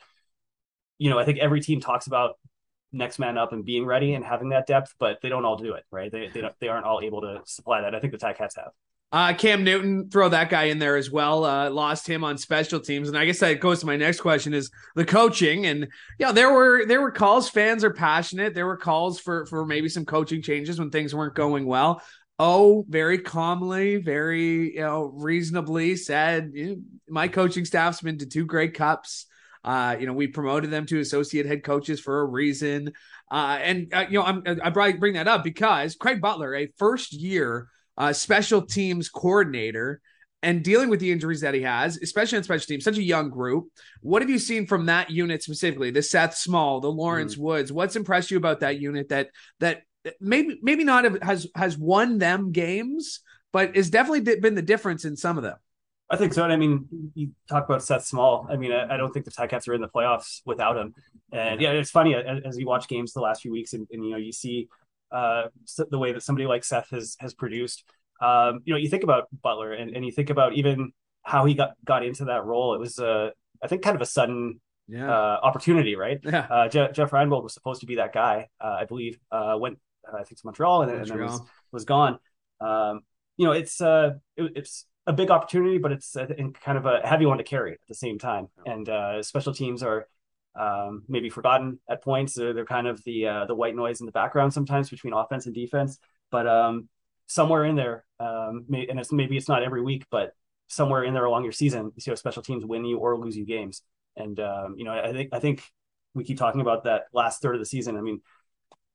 you 0.98 1.10
know, 1.10 1.18
I 1.18 1.26
think 1.26 1.40
every 1.40 1.62
team 1.62 1.80
talks 1.80 2.08
about 2.08 2.36
next 2.94 3.20
man 3.20 3.38
up 3.38 3.54
and 3.54 3.66
being 3.66 3.86
ready 3.86 4.14
and 4.14 4.24
having 4.24 4.50
that 4.50 4.68
depth, 4.68 4.94
but 5.00 5.20
they 5.22 5.30
don't 5.30 5.46
all 5.46 5.56
do 5.56 5.74
it, 5.74 5.86
right? 5.92 6.12
They 6.12 6.28
they, 6.28 6.50
they 6.60 6.68
aren't 6.68 6.86
all 6.86 7.02
able 7.02 7.22
to 7.22 7.42
supply 7.46 7.82
that. 7.82 7.96
I 7.96 8.00
think 8.00 8.14
the 8.14 8.20
Ticats 8.20 8.58
have. 8.58 8.72
Uh, 9.14 9.34
Cam 9.34 9.66
Newton, 9.66 10.10
throw 10.10 10.30
that 10.30 10.50
guy 10.50 10.66
in 10.66 10.80
there 10.80 10.96
as 10.96 11.12
well. 11.12 11.44
Uh, 11.44 11.70
lost 11.70 12.08
him 12.08 12.24
on 12.24 12.38
special 12.38 12.80
teams, 12.80 13.10
and 13.10 13.18
I 13.18 13.26
guess 13.26 13.40
that 13.40 13.60
goes 13.60 13.82
to 13.82 13.86
my 13.86 13.98
next 13.98 14.22
question: 14.22 14.54
is 14.54 14.72
the 14.96 15.04
coaching? 15.04 15.66
And 15.66 15.90
yeah, 16.18 16.32
there 16.32 16.54
were 16.54 16.86
there 16.86 17.02
were 17.02 17.12
calls. 17.12 17.50
Fans 17.50 17.84
are 17.84 17.94
passionate. 17.94 18.54
There 18.54 18.66
were 18.66 18.78
calls 18.78 19.20
for 19.20 19.46
for 19.48 19.66
maybe 19.66 19.90
some 19.90 20.06
coaching 20.06 20.42
changes 20.42 20.80
when 20.80 20.92
things 20.92 21.14
weren't 21.14 21.36
going 21.36 21.66
well. 21.66 22.02
Oh, 22.40 22.86
very 22.88 23.20
calmly, 23.20 23.98
very 23.98 24.76
you 24.76 24.82
know 24.82 25.12
reasonably 25.14 25.98
said, 25.98 26.54
my 27.10 27.28
coaching 27.28 27.66
staff's 27.66 28.02
been 28.02 28.18
to 28.20 28.26
two 28.26 28.46
great 28.46 28.74
Cups. 28.74 29.26
Uh, 29.64 29.96
you 30.00 30.08
know, 30.08 30.14
we 30.14 30.28
promoted 30.28 30.72
them 30.72 30.86
to 30.88 31.00
associate 31.00 31.46
head 31.46 31.64
coaches 31.64 32.00
for 32.00 32.22
a 32.22 32.26
reason. 32.26 32.92
Uh, 33.30 33.60
and 33.62 33.94
uh, 33.94 34.06
you 34.10 34.20
know, 34.20 34.26
I'm, 34.26 34.44
I 34.64 34.70
bring 34.70 35.14
that 35.14 35.28
up 35.28 35.44
because 35.44 35.96
Craig 35.96 36.22
Butler, 36.22 36.56
a 36.56 36.68
first 36.78 37.14
year 37.14 37.68
uh, 37.98 38.14
special 38.14 38.64
teams 38.64 39.10
coordinator, 39.10 40.02
and 40.44 40.64
dealing 40.64 40.90
with 40.90 41.00
the 41.00 41.12
injuries 41.12 41.42
that 41.42 41.54
he 41.54 41.62
has, 41.62 41.98
especially 41.98 42.38
on 42.38 42.44
special 42.44 42.66
teams, 42.66 42.84
such 42.84 42.98
a 42.98 43.04
young 43.04 43.30
group. 43.30 43.68
What 44.02 44.24
have 44.24 44.30
you 44.30 44.40
seen 44.40 44.66
from 44.66 44.88
that 44.88 45.12
unit 45.12 45.44
specifically? 45.44 45.92
The 45.92 46.02
Seth 46.02 46.36
Small, 46.36 46.80
the 46.80 46.92
Lawrence 46.92 47.36
mm. 47.36 47.42
Woods. 47.42 47.72
What's 47.72 47.96
impressed 47.96 48.32
you 48.32 48.38
about 48.38 48.62
that 48.62 48.80
unit 48.80 49.10
that 49.10 49.30
that 49.60 49.84
maybe 50.20 50.60
maybe 50.64 50.84
not 50.84 51.24
has 51.24 51.48
has 51.56 51.78
won 51.78 52.18
them 52.18 52.52
games, 52.52 53.20
but 53.52 53.76
has 53.76 53.90
definitely 53.92 54.36
been 54.38 54.56
the 54.56 54.62
difference 54.62 55.06
in 55.06 55.16
some 55.16 55.38
of 55.38 55.44
them? 55.44 55.58
I 56.12 56.18
think 56.18 56.34
so. 56.34 56.44
And 56.44 56.52
I 56.52 56.58
mean, 56.58 56.88
you 57.16 57.32
talk 57.50 57.64
about 57.66 57.82
Seth 57.82 58.06
Small. 58.06 58.46
I 58.50 58.58
mean, 58.58 58.74
I, 58.74 58.94
I 58.94 58.98
don't 58.98 59.14
think 59.14 59.26
the 59.26 59.32
Ticats 59.32 59.68
are 59.70 59.74
in 59.74 59.82
the 59.82 59.88
playoffs 59.88 60.42
without 60.46 60.76
him. 60.76 60.94
And 61.32 61.62
yeah, 61.62 61.72
it's 61.72 61.90
funny 61.90 62.14
as, 62.14 62.42
as 62.46 62.58
you 62.58 62.68
watch 62.68 62.88
games 62.90 63.14
the 63.14 63.22
last 63.22 63.42
few 63.42 63.52
weeks, 63.52 63.72
and, 63.74 63.88
and 63.92 64.04
you 64.04 64.12
know 64.12 64.18
you 64.18 64.34
see 64.34 64.68
uh, 65.12 65.44
the 65.90 65.98
way 65.98 66.12
that 66.12 66.22
somebody 66.22 66.46
like 66.46 66.64
Seth 66.66 66.90
has 66.90 67.16
has 67.20 67.34
produced. 67.34 67.86
um, 68.22 68.62
you 68.66 68.74
know, 68.74 68.78
you 68.78 68.88
think 68.88 69.04
about 69.04 69.28
Butler 69.42 69.74
and, 69.74 69.96
and 69.96 70.06
you 70.06 70.12
think 70.12 70.30
about 70.30 70.54
even 70.54 70.94
how 71.24 71.46
he 71.46 71.56
got 71.56 71.72
got 71.84 72.06
into 72.06 72.26
that 72.26 72.46
role. 72.46 72.76
It 72.76 72.80
was, 72.80 73.00
uh, 73.00 73.32
I 73.62 73.68
think, 73.68 73.82
kind 73.82 73.96
of 73.96 74.02
a 74.02 74.06
sudden 74.06 74.62
yeah. 74.88 75.12
uh, 75.12 75.40
opportunity, 75.42 75.96
right? 75.96 76.20
Yeah. 76.24 76.48
Uh, 76.50 76.68
Je- 76.70 76.92
Jeff 76.94 77.12
Reinebold 77.12 77.44
was 77.44 77.54
supposed 77.54 77.82
to 77.82 77.88
be 77.88 77.96
that 77.96 78.14
guy, 78.14 78.48
uh, 78.64 78.78
I 78.80 78.86
believe. 78.86 79.20
Uh, 79.32 79.58
went, 79.60 79.80
uh, 80.08 80.18
I 80.18 80.24
think, 80.24 80.40
to 80.40 80.46
Montreal 80.46 80.84
and, 80.84 80.92
Montreal. 80.92 81.20
and 81.20 81.30
then 81.30 81.40
was, 81.40 81.42
was 81.72 81.86
gone. 81.86 82.20
Um, 82.60 83.02
you 83.38 83.46
know, 83.48 83.54
it's 83.54 83.82
uh, 83.82 84.12
it, 84.38 84.52
it's 84.56 84.86
a 85.08 85.14
big 85.14 85.32
opportunity, 85.32 85.78
but 85.78 85.92
it's 85.92 86.16
uh, 86.16 86.28
kind 86.64 86.78
of 86.78 86.86
a 86.86 87.02
heavy 87.04 87.26
one 87.26 87.38
to 87.38 87.44
carry 87.44 87.74
at 87.74 87.88
the 87.88 87.96
same 87.96 88.20
time. 88.20 88.48
And 88.66 88.88
uh, 88.88 89.24
special 89.24 89.54
teams 89.54 89.82
are 89.84 90.08
um, 90.56 91.04
maybe 91.08 91.30
forgotten 91.30 91.80
at 91.90 92.04
points. 92.04 92.34
They're, 92.36 92.54
they're 92.54 92.66
kind 92.66 92.88
of 92.88 93.04
the 93.04 93.28
uh, 93.28 93.46
the 93.46 93.56
white 93.56 93.76
noise 93.76 94.00
in 94.00 94.06
the 94.06 94.12
background 94.12 94.54
sometimes 94.54 94.90
between 94.90 95.14
offense 95.14 95.46
and 95.46 95.56
defense. 95.56 95.98
But 96.30 96.48
um, 96.48 96.88
somewhere 97.28 97.66
in 97.66 97.76
there, 97.76 98.06
um, 98.20 98.66
may, 98.68 98.88
and 98.88 99.00
it's 99.00 99.12
maybe 99.12 99.38
it's 99.38 99.50
not 99.50 99.64
every 99.64 99.82
week, 99.82 100.06
but 100.12 100.34
somewhere 100.68 101.04
in 101.04 101.14
there 101.14 101.26
along 101.26 101.44
your 101.44 101.52
season, 101.52 101.92
you 101.96 102.02
see 102.02 102.12
how 102.12 102.16
special 102.16 102.44
teams 102.44 102.66
win 102.66 102.86
you 102.86 102.98
or 102.98 103.18
lose 103.18 103.36
you 103.36 103.46
games. 103.46 103.82
And 104.16 104.40
um, 104.40 104.76
you 104.78 104.84
know, 104.84 104.94
I 104.94 105.12
think 105.12 105.30
I 105.34 105.40
think 105.40 105.64
we 106.14 106.24
keep 106.24 106.38
talking 106.38 106.62
about 106.62 106.84
that 106.84 107.04
last 107.14 107.42
third 107.42 107.56
of 107.56 107.62
the 107.62 107.66
season. 107.66 107.98
I 107.98 108.02
mean, 108.02 108.22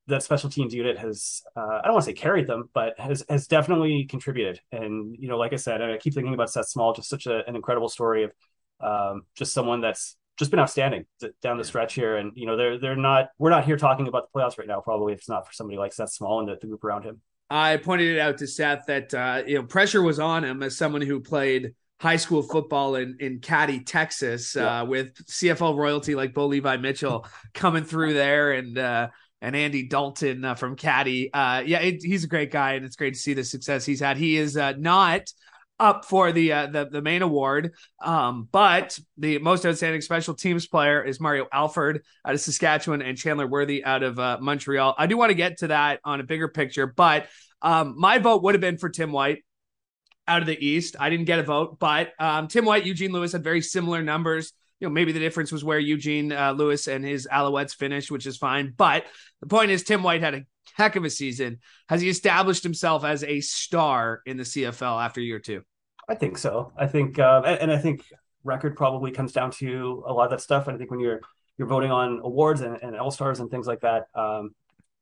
that 0.08 0.22
special 0.22 0.48
teams 0.48 0.72
unit 0.72 0.98
has 0.98 1.42
uh, 1.56 1.80
I 1.80 1.82
don't 1.84 1.94
want 1.94 2.04
to 2.04 2.10
say 2.10 2.14
carried 2.14 2.46
them, 2.46 2.70
but 2.72 2.98
has 2.98 3.24
has 3.28 3.46
definitely 3.46 4.04
contributed. 4.04 4.60
And 4.72 5.16
you 5.18 5.28
know, 5.28 5.38
like 5.38 5.52
I 5.52 5.56
said, 5.56 5.82
I 5.82 5.96
keep 5.98 6.14
thinking 6.14 6.34
about 6.34 6.50
Seth 6.50 6.68
Small, 6.68 6.92
just 6.92 7.08
such 7.08 7.26
a, 7.26 7.46
an 7.48 7.56
incredible 7.56 7.88
story 7.88 8.24
of 8.24 8.32
um, 8.80 9.22
just 9.34 9.52
someone 9.52 9.80
that's 9.80 10.16
just 10.36 10.50
been 10.50 10.60
outstanding 10.60 11.06
down 11.42 11.58
the 11.58 11.64
stretch 11.64 11.94
here. 11.94 12.16
And 12.16 12.32
you 12.34 12.46
know, 12.46 12.56
they're 12.56 12.78
they're 12.78 12.96
not 12.96 13.30
we're 13.38 13.50
not 13.50 13.64
here 13.64 13.76
talking 13.76 14.06
about 14.06 14.30
the 14.30 14.38
playoffs 14.38 14.58
right 14.58 14.68
now. 14.68 14.80
Probably 14.80 15.12
if 15.12 15.20
it's 15.20 15.28
not 15.28 15.46
for 15.46 15.52
somebody 15.52 15.78
like 15.78 15.92
Seth 15.92 16.12
Small 16.12 16.40
and 16.40 16.48
the, 16.48 16.56
the 16.60 16.66
group 16.66 16.84
around 16.84 17.02
him. 17.02 17.20
I 17.48 17.76
pointed 17.76 18.16
it 18.16 18.20
out 18.20 18.38
to 18.38 18.46
Seth 18.46 18.86
that 18.86 19.12
uh, 19.14 19.42
you 19.46 19.56
know 19.56 19.64
pressure 19.64 20.02
was 20.02 20.18
on 20.18 20.44
him 20.44 20.62
as 20.62 20.76
someone 20.76 21.02
who 21.02 21.20
played 21.20 21.74
high 21.98 22.16
school 22.16 22.42
football 22.42 22.94
in 22.94 23.16
in 23.18 23.40
Katy, 23.40 23.80
Texas, 23.80 24.54
yeah. 24.54 24.82
uh, 24.82 24.84
with 24.84 25.14
CFL 25.26 25.76
royalty 25.76 26.14
like 26.14 26.34
Bo 26.34 26.46
Levi 26.46 26.76
Mitchell 26.76 27.26
coming 27.54 27.84
through 27.84 28.14
there 28.14 28.52
and. 28.52 28.78
And 29.46 29.54
Andy 29.54 29.84
Dalton 29.84 30.44
uh, 30.44 30.56
from 30.56 30.74
Katy. 30.74 31.32
Uh, 31.32 31.62
yeah, 31.64 31.78
it, 31.78 32.02
he's 32.02 32.24
a 32.24 32.26
great 32.26 32.50
guy, 32.50 32.72
and 32.72 32.84
it's 32.84 32.96
great 32.96 33.14
to 33.14 33.20
see 33.20 33.32
the 33.32 33.44
success 33.44 33.86
he's 33.86 34.00
had. 34.00 34.16
He 34.16 34.36
is 34.36 34.56
uh, 34.56 34.72
not 34.76 35.30
up 35.78 36.04
for 36.04 36.32
the, 36.32 36.52
uh, 36.52 36.66
the 36.66 36.88
the 36.90 37.00
main 37.00 37.22
award, 37.22 37.72
um, 38.02 38.48
but 38.50 38.98
the 39.18 39.38
most 39.38 39.64
outstanding 39.64 40.00
special 40.00 40.34
teams 40.34 40.66
player 40.66 41.00
is 41.00 41.20
Mario 41.20 41.46
Alford 41.52 42.02
out 42.26 42.34
of 42.34 42.40
Saskatchewan 42.40 43.02
and 43.02 43.16
Chandler 43.16 43.46
Worthy 43.46 43.84
out 43.84 44.02
of 44.02 44.18
uh, 44.18 44.38
Montreal. 44.40 44.96
I 44.98 45.06
do 45.06 45.16
want 45.16 45.30
to 45.30 45.34
get 45.34 45.58
to 45.58 45.68
that 45.68 46.00
on 46.04 46.18
a 46.18 46.24
bigger 46.24 46.48
picture, 46.48 46.88
but 46.88 47.28
um, 47.62 47.94
my 47.96 48.18
vote 48.18 48.42
would 48.42 48.54
have 48.54 48.60
been 48.60 48.78
for 48.78 48.88
Tim 48.88 49.12
White 49.12 49.44
out 50.26 50.40
of 50.40 50.48
the 50.48 50.58
East. 50.58 50.96
I 50.98 51.08
didn't 51.08 51.26
get 51.26 51.38
a 51.38 51.44
vote, 51.44 51.78
but 51.78 52.10
um, 52.18 52.48
Tim 52.48 52.64
White, 52.64 52.84
Eugene 52.84 53.12
Lewis 53.12 53.30
had 53.30 53.44
very 53.44 53.60
similar 53.60 54.02
numbers 54.02 54.52
you 54.80 54.88
know, 54.88 54.92
maybe 54.92 55.12
the 55.12 55.20
difference 55.20 55.52
was 55.52 55.64
where 55.64 55.78
Eugene 55.78 56.32
uh, 56.32 56.52
Lewis 56.52 56.86
and 56.86 57.04
his 57.04 57.26
Alouettes 57.32 57.74
finished, 57.74 58.10
which 58.10 58.26
is 58.26 58.36
fine. 58.36 58.74
But 58.76 59.04
the 59.40 59.46
point 59.46 59.70
is, 59.70 59.82
Tim 59.82 60.02
White 60.02 60.20
had 60.20 60.34
a 60.34 60.42
heck 60.74 60.96
of 60.96 61.04
a 61.04 61.10
season. 61.10 61.60
Has 61.88 62.00
he 62.00 62.08
established 62.08 62.62
himself 62.62 63.04
as 63.04 63.24
a 63.24 63.40
star 63.40 64.20
in 64.26 64.36
the 64.36 64.42
CFL 64.42 65.02
after 65.02 65.20
year 65.20 65.38
two? 65.38 65.62
I 66.08 66.14
think 66.14 66.38
so. 66.38 66.72
I 66.76 66.86
think, 66.86 67.18
uh, 67.18 67.42
and 67.44 67.72
I 67.72 67.78
think 67.78 68.02
record 68.44 68.76
probably 68.76 69.10
comes 69.10 69.32
down 69.32 69.50
to 69.52 70.04
a 70.06 70.12
lot 70.12 70.24
of 70.24 70.30
that 70.30 70.40
stuff. 70.40 70.68
And 70.68 70.74
I 70.74 70.78
think 70.78 70.90
when 70.90 71.00
you're 71.00 71.20
you're 71.58 71.68
voting 71.68 71.90
on 71.90 72.20
awards 72.22 72.60
and, 72.60 72.76
and 72.82 72.96
all 72.96 73.10
stars 73.10 73.40
and 73.40 73.50
things 73.50 73.66
like 73.66 73.80
that, 73.80 74.08
um, 74.14 74.50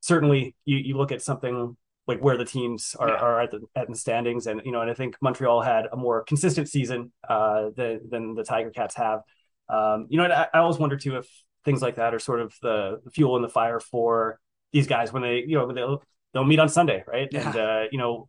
certainly 0.00 0.54
you, 0.64 0.76
you 0.76 0.96
look 0.96 1.10
at 1.10 1.20
something 1.20 1.76
like 2.06 2.20
where 2.20 2.36
the 2.36 2.44
teams 2.44 2.94
are, 2.98 3.08
yeah. 3.08 3.14
are 3.14 3.40
at 3.40 3.50
the 3.50 3.60
at 3.74 3.88
the 3.88 3.96
standings, 3.96 4.46
and 4.46 4.60
you 4.64 4.72
know, 4.72 4.82
and 4.82 4.90
I 4.90 4.94
think 4.94 5.16
Montreal 5.20 5.62
had 5.62 5.86
a 5.90 5.96
more 5.96 6.22
consistent 6.24 6.68
season 6.68 7.12
uh, 7.28 7.70
than 7.76 8.00
than 8.10 8.34
the 8.34 8.44
Tiger 8.44 8.70
Cats 8.70 8.94
have. 8.96 9.20
Um, 9.68 10.06
you 10.10 10.18
know, 10.18 10.24
I, 10.24 10.48
I 10.52 10.58
always 10.58 10.78
wonder 10.78 10.96
too 10.96 11.16
if 11.16 11.26
things 11.64 11.82
like 11.82 11.96
that 11.96 12.14
are 12.14 12.18
sort 12.18 12.40
of 12.40 12.54
the 12.62 13.00
fuel 13.12 13.36
in 13.36 13.42
the 13.42 13.48
fire 13.48 13.80
for 13.80 14.38
these 14.72 14.86
guys 14.86 15.12
when 15.12 15.22
they, 15.22 15.44
you 15.46 15.56
know, 15.56 15.72
they'll 15.72 16.02
they'll 16.32 16.44
meet 16.44 16.58
on 16.58 16.68
Sunday, 16.68 17.04
right? 17.06 17.28
Yeah. 17.30 17.46
And 17.46 17.56
uh, 17.56 17.82
you 17.90 17.98
know, 17.98 18.28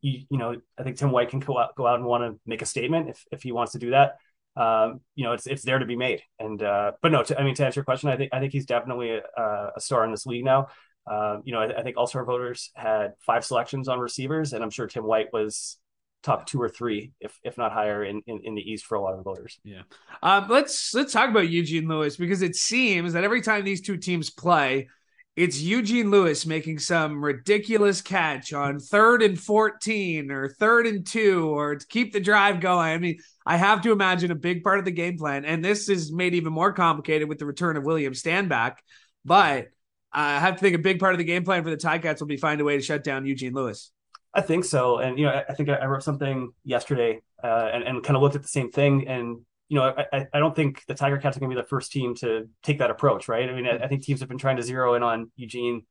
you, 0.00 0.24
you 0.30 0.38
know, 0.38 0.56
I 0.78 0.82
think 0.82 0.96
Tim 0.96 1.10
White 1.10 1.30
can 1.30 1.40
go 1.40 1.58
out 1.58 1.74
go 1.76 1.86
out 1.86 1.96
and 1.96 2.04
want 2.04 2.24
to 2.24 2.40
make 2.46 2.62
a 2.62 2.66
statement 2.66 3.08
if 3.08 3.24
if 3.32 3.42
he 3.42 3.52
wants 3.52 3.72
to 3.72 3.78
do 3.78 3.90
that. 3.90 4.16
Um, 4.56 5.00
you 5.14 5.24
know, 5.24 5.32
it's 5.32 5.46
it's 5.46 5.62
there 5.62 5.78
to 5.78 5.86
be 5.86 5.96
made. 5.96 6.22
And 6.38 6.62
uh, 6.62 6.92
but 7.00 7.12
no, 7.12 7.22
to, 7.22 7.38
I 7.38 7.44
mean, 7.44 7.54
to 7.54 7.64
answer 7.64 7.78
your 7.78 7.84
question, 7.84 8.10
I 8.10 8.16
think 8.16 8.34
I 8.34 8.40
think 8.40 8.52
he's 8.52 8.66
definitely 8.66 9.10
a, 9.10 9.70
a 9.76 9.80
star 9.80 10.04
in 10.04 10.10
this 10.10 10.26
league 10.26 10.44
now. 10.44 10.68
Uh, 11.08 11.38
you 11.44 11.52
know, 11.52 11.60
I, 11.60 11.78
I 11.78 11.82
think 11.82 11.96
All 11.96 12.06
Star 12.06 12.24
voters 12.24 12.70
had 12.74 13.14
five 13.20 13.44
selections 13.44 13.88
on 13.88 13.98
receivers, 13.98 14.52
and 14.52 14.62
I'm 14.62 14.70
sure 14.70 14.86
Tim 14.86 15.04
White 15.04 15.32
was 15.32 15.78
top 16.22 16.46
two 16.46 16.60
or 16.60 16.68
three, 16.68 17.12
if 17.20 17.38
if 17.44 17.56
not 17.58 17.72
higher, 17.72 18.04
in, 18.04 18.22
in, 18.26 18.40
in 18.44 18.54
the 18.54 18.62
East 18.62 18.86
for 18.86 18.96
a 18.96 19.00
lot 19.00 19.18
of 19.18 19.24
voters. 19.24 19.58
Yeah. 19.64 19.82
Um, 20.22 20.46
let's 20.48 20.94
let's 20.94 21.12
talk 21.12 21.30
about 21.30 21.48
Eugene 21.48 21.88
Lewis 21.88 22.16
because 22.16 22.42
it 22.42 22.56
seems 22.56 23.12
that 23.12 23.24
every 23.24 23.40
time 23.40 23.64
these 23.64 23.80
two 23.80 23.96
teams 23.96 24.30
play, 24.30 24.88
it's 25.36 25.60
Eugene 25.60 26.10
Lewis 26.10 26.46
making 26.46 26.80
some 26.80 27.24
ridiculous 27.24 28.00
catch 28.02 28.52
on 28.52 28.80
third 28.80 29.22
and 29.22 29.38
14 29.38 30.32
or 30.32 30.48
third 30.48 30.86
and 30.88 31.06
two 31.06 31.48
or 31.48 31.76
to 31.76 31.86
keep 31.86 32.12
the 32.12 32.18
drive 32.18 32.60
going. 32.60 32.90
I 32.92 32.98
mean, 32.98 33.18
I 33.46 33.56
have 33.56 33.82
to 33.82 33.92
imagine 33.92 34.32
a 34.32 34.34
big 34.34 34.64
part 34.64 34.80
of 34.80 34.84
the 34.84 34.90
game 34.90 35.16
plan, 35.16 35.44
and 35.44 35.64
this 35.64 35.88
is 35.88 36.10
made 36.12 36.34
even 36.34 36.52
more 36.52 36.72
complicated 36.72 37.28
with 37.28 37.38
the 37.38 37.46
return 37.46 37.76
of 37.76 37.84
William 37.84 38.14
Stanback, 38.14 38.78
But 39.24 39.68
I 40.12 40.40
have 40.40 40.56
to 40.56 40.60
think 40.60 40.74
a 40.74 40.78
big 40.80 40.98
part 40.98 41.14
of 41.14 41.18
the 41.18 41.24
game 41.24 41.44
plan 41.44 41.62
for 41.62 41.70
the 41.70 41.76
Ticats 41.76 42.18
will 42.18 42.26
be 42.26 42.36
find 42.36 42.60
a 42.60 42.64
way 42.64 42.76
to 42.76 42.82
shut 42.82 43.04
down 43.04 43.24
Eugene 43.24 43.52
Lewis. 43.52 43.92
I 44.38 44.40
think 44.40 44.64
so. 44.64 44.98
And, 44.98 45.18
you 45.18 45.26
know, 45.26 45.32
I, 45.32 45.44
I 45.48 45.54
think 45.54 45.68
I, 45.68 45.84
wrote 45.86 46.04
something 46.04 46.52
yesterday 46.62 47.20
uh, 47.42 47.70
and, 47.72 47.82
and 47.82 48.04
kind 48.04 48.14
of 48.14 48.22
looked 48.22 48.36
at 48.36 48.42
the 48.42 48.48
same 48.48 48.70
thing. 48.70 49.08
And, 49.08 49.40
you 49.68 49.76
know, 49.76 49.92
I, 50.12 50.28
I 50.32 50.38
don't 50.38 50.54
think 50.54 50.84
the 50.86 50.94
Tiger 50.94 51.18
Cats 51.18 51.36
are 51.36 51.40
going 51.40 51.50
to 51.50 51.56
be 51.56 51.60
the 51.60 51.66
first 51.66 51.90
team 51.90 52.14
to 52.16 52.48
take 52.62 52.78
that 52.78 52.88
approach, 52.88 53.26
right? 53.26 53.48
I 53.48 53.52
mean, 53.52 53.66
I, 53.66 53.78
I 53.78 53.88
think 53.88 54.04
teams 54.04 54.20
have 54.20 54.28
been 54.28 54.38
trying 54.38 54.56
to 54.56 54.62
zero 54.62 54.94
in 54.94 55.02
on 55.02 55.32
Eugene 55.34 55.82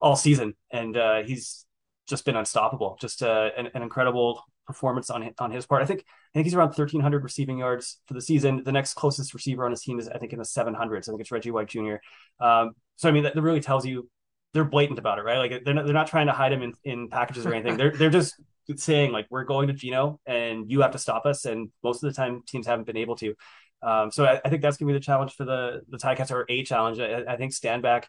all 0.00 0.14
season, 0.14 0.54
and 0.70 0.96
uh, 0.96 1.24
he's 1.24 1.66
just 2.08 2.24
been 2.24 2.36
unstoppable. 2.36 2.96
Just 3.00 3.24
uh, 3.24 3.50
an, 3.58 3.70
an, 3.74 3.82
incredible 3.82 4.44
performance 4.68 5.10
on 5.10 5.28
on 5.38 5.50
his 5.50 5.66
part. 5.66 5.82
I 5.82 5.86
think 5.86 6.00
I 6.00 6.38
think 6.38 6.46
he's 6.46 6.54
around 6.54 6.68
1,300 6.68 7.24
receiving 7.24 7.58
yards 7.58 7.98
for 8.06 8.14
the 8.14 8.22
season. 8.22 8.62
The 8.64 8.72
next 8.72 8.94
closest 8.94 9.34
receiver 9.34 9.64
on 9.64 9.72
his 9.72 9.82
team 9.82 9.98
is 9.98 10.08
I 10.08 10.18
think 10.18 10.32
in 10.32 10.38
the 10.38 10.44
700s. 10.44 11.08
I 11.08 11.10
think 11.10 11.20
it's 11.20 11.32
Reggie 11.32 11.50
White 11.50 11.68
Jr. 11.68 11.96
Um, 12.40 12.72
so 12.94 13.08
I 13.08 13.12
mean, 13.12 13.24
that, 13.24 13.34
that 13.34 13.42
really 13.42 13.60
tells 13.60 13.84
you 13.84 14.08
they're 14.52 14.64
blatant 14.64 14.98
about 14.98 15.18
it, 15.18 15.22
right? 15.22 15.38
Like 15.38 15.64
they're 15.64 15.74
not, 15.74 15.84
they're 15.84 15.94
not 15.94 16.08
trying 16.08 16.26
to 16.26 16.32
hide 16.32 16.52
him 16.52 16.62
in, 16.62 16.74
in 16.84 17.08
packages 17.08 17.46
or 17.46 17.54
anything. 17.54 17.76
they're 17.76 17.92
they're 17.92 18.10
just 18.10 18.34
saying 18.76 19.12
like 19.12 19.26
we're 19.30 19.44
going 19.44 19.68
to 19.68 19.72
Gino 19.72 20.20
and 20.26 20.70
you 20.70 20.82
have 20.82 20.92
to 20.92 20.98
stop 20.98 21.26
us. 21.26 21.44
And 21.44 21.70
most 21.82 22.02
of 22.02 22.12
the 22.12 22.14
time 22.14 22.42
teams 22.46 22.66
haven't 22.66 22.86
been 22.86 22.96
able 22.96 23.16
to. 23.16 23.34
Um, 23.82 24.10
so 24.10 24.24
I, 24.24 24.40
I, 24.44 24.48
think 24.50 24.60
that's 24.60 24.76
gonna 24.76 24.92
be 24.92 24.98
the 24.98 25.04
challenge 25.04 25.32
for 25.34 25.44
the 25.44 25.80
the 25.88 25.96
Ticats 25.96 26.30
or 26.30 26.44
a 26.48 26.62
challenge. 26.64 27.00
I, 27.00 27.24
I 27.26 27.36
think 27.36 27.52
Stanback, 27.52 28.04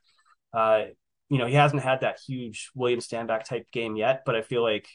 uh, 0.53 0.86
you 1.29 1.38
know, 1.38 1.45
he 1.45 1.53
hasn't 1.53 1.81
had 1.81 2.01
that 2.01 2.19
huge 2.27 2.71
William 2.75 3.00
Stanback 3.00 3.45
type 3.45 3.71
game 3.71 3.95
yet, 3.95 4.24
but 4.25 4.36
I 4.36 4.41
feel 4.41 4.63
like 4.63 4.89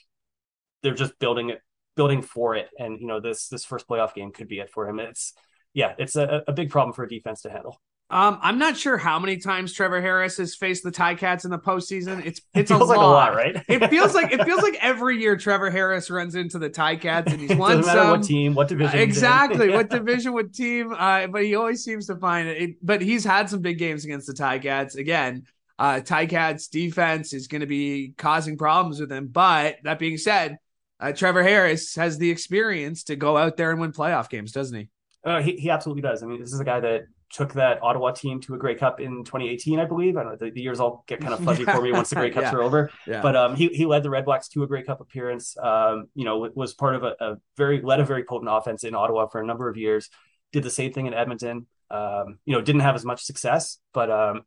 they're 0.83 0.95
just 0.95 1.19
building 1.19 1.49
it, 1.51 1.63
building 1.97 2.21
for 2.21 2.55
it. 2.55 2.69
And 2.79 3.01
you 3.01 3.07
know, 3.07 3.21
this 3.21 3.49
this 3.49 3.65
first 3.65 3.89
playoff 3.89 4.15
game 4.15 4.33
could 4.33 4.49
be 4.49 4.59
it 4.59 4.71
for 4.71 4.87
him. 4.87 5.01
It's 5.01 5.33
yeah, 5.73 5.95
it's 5.99 6.17
a, 6.17 6.43
a 6.47 6.53
big 6.53 6.71
problem 6.71 6.93
for 6.93 7.05
a 7.05 7.09
defense 7.09 7.43
to 7.43 7.51
handle. 7.51 7.81
Um, 8.09 8.39
I'm 8.41 8.59
not 8.61 8.77
sure 8.77 8.97
how 8.97 9.19
many 9.19 9.37
times 9.39 9.73
Trevor 9.73 10.01
Harris 10.01 10.37
has 10.37 10.55
faced 10.55 10.85
the 10.85 10.93
Ticats 10.93 11.45
in 11.45 11.51
the 11.51 11.59
postseason. 11.59 12.25
It's 12.25 12.41
it's 12.55 12.71
it 12.71 12.75
a, 12.75 12.79
lot. 12.79 12.89
Like 12.89 12.99
a 12.99 13.01
lot, 13.01 13.35
right? 13.35 13.65
it 13.69 13.91
feels 13.91 14.15
like 14.15 14.33
it 14.33 14.45
feels 14.45 14.63
like 14.63 14.77
every 14.81 15.21
year 15.21 15.37
Trevor 15.37 15.71
Harris 15.71 16.09
runs 16.09 16.37
into 16.37 16.61
the 16.61 16.71
Ticats 16.71 17.27
and 17.27 17.41
he's 17.41 17.57
won 17.57 17.79
Doesn't 17.79 17.93
some. 17.93 18.11
what 18.11 18.23
team, 18.23 18.55
what 18.55 18.69
division? 18.69 18.97
Uh, 18.97 19.03
exactly, 19.03 19.71
what 19.71 19.91
division, 19.91 20.35
what 20.35 20.53
team? 20.55 20.93
Uh, 20.97 21.27
but 21.27 21.43
he 21.43 21.57
always 21.57 21.83
seems 21.83 22.07
to 22.07 22.15
find 22.15 22.47
it. 22.47 22.63
it. 22.63 22.77
But 22.81 23.03
he's 23.03 23.25
had 23.25 23.51
some 23.51 23.61
big 23.61 23.79
games 23.79 24.05
against 24.05 24.29
the 24.29 24.35
Ticats. 24.35 24.95
Again, 24.95 25.45
uh, 25.77 26.01
Ticats 26.01 26.71
defense 26.71 27.33
is 27.33 27.49
going 27.49 27.63
to 27.63 27.67
be 27.67 28.15
causing 28.17 28.57
problems 28.57 29.01
with 29.01 29.11
him. 29.11 29.27
But 29.27 29.79
that 29.83 29.99
being 29.99 30.17
said, 30.17 30.59
uh, 31.01 31.13
Trevor 31.13 31.43
Harris 31.43 31.97
has 31.97 32.19
the 32.19 32.31
experience 32.31 33.03
to 33.05 33.17
go 33.17 33.37
out 33.37 33.57
there 33.57 33.73
and 33.73 33.81
win 33.81 33.91
playoff 33.91 34.31
games, 34.31 34.53
doesn't 34.53 34.79
he? 34.79 34.89
Uh, 35.25 35.43
he, 35.43 35.57
he 35.57 35.71
absolutely 35.71 36.03
does. 36.03 36.23
I 36.23 36.27
mean, 36.27 36.39
this 36.39 36.53
is 36.53 36.61
a 36.61 36.65
guy 36.65 36.79
that 36.79 37.07
took 37.37 37.53
that 37.53 37.83
Ottawa 37.83 38.13
team 38.13 38.41
to 38.41 38.55
a 38.55 38.59
Grey 38.59 38.75
Cup 38.75 38.99
in 38.99 39.23
2018, 39.23 39.79
I 39.79 39.85
believe. 39.85 40.17
I 40.17 40.23
don't 40.23 40.33
know, 40.33 40.47
the, 40.47 40.51
the 40.51 40.63
years 40.63 40.81
all 40.81 41.05
get 41.07 41.21
kind 41.21 41.35
of 41.35 41.41
fuzzy 41.41 41.65
for 41.65 41.83
me 41.83 41.93
once 42.01 42.09
the 42.09 42.17
Grey 42.17 42.31
Cups 42.31 42.47
yeah. 42.51 42.55
are 42.55 42.63
over. 42.63 42.91
Yeah. 43.07 43.21
But 43.21 43.37
um, 43.37 43.55
he, 43.55 43.69
he 43.69 43.85
led 43.85 44.03
the 44.03 44.09
Red 44.09 44.25
Blacks 44.25 44.49
to 44.49 44.63
a 44.63 44.67
Grey 44.67 44.83
Cup 44.83 45.03
appearance. 45.03 45.55
Um, 45.59 46.07
you 46.15 46.25
know, 46.25 46.51
was 46.55 46.73
part 46.73 46.95
of 46.95 47.03
a, 47.03 47.15
a, 47.21 47.37
very 47.59 47.83
led 47.83 48.01
a 48.01 48.07
very 48.07 48.25
potent 48.25 48.51
offense 48.51 48.85
in 48.85 48.95
Ottawa 48.95 49.27
for 49.27 49.39
a 49.39 49.45
number 49.45 49.69
of 49.69 49.77
years. 49.77 50.09
Did 50.53 50.63
the 50.63 50.71
same 50.71 50.95
thing 50.95 51.07
in 51.07 51.13
Edmonton. 51.13 51.67
Um, 51.91 52.39
you 52.47 52.55
know, 52.55 52.63
didn't 52.63 52.81
have 52.81 52.95
as 52.95 53.05
much 53.05 53.23
success, 53.23 53.79
but 53.93 54.11
um, 54.11 54.43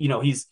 you 0.00 0.08
know, 0.08 0.20
he's 0.20 0.46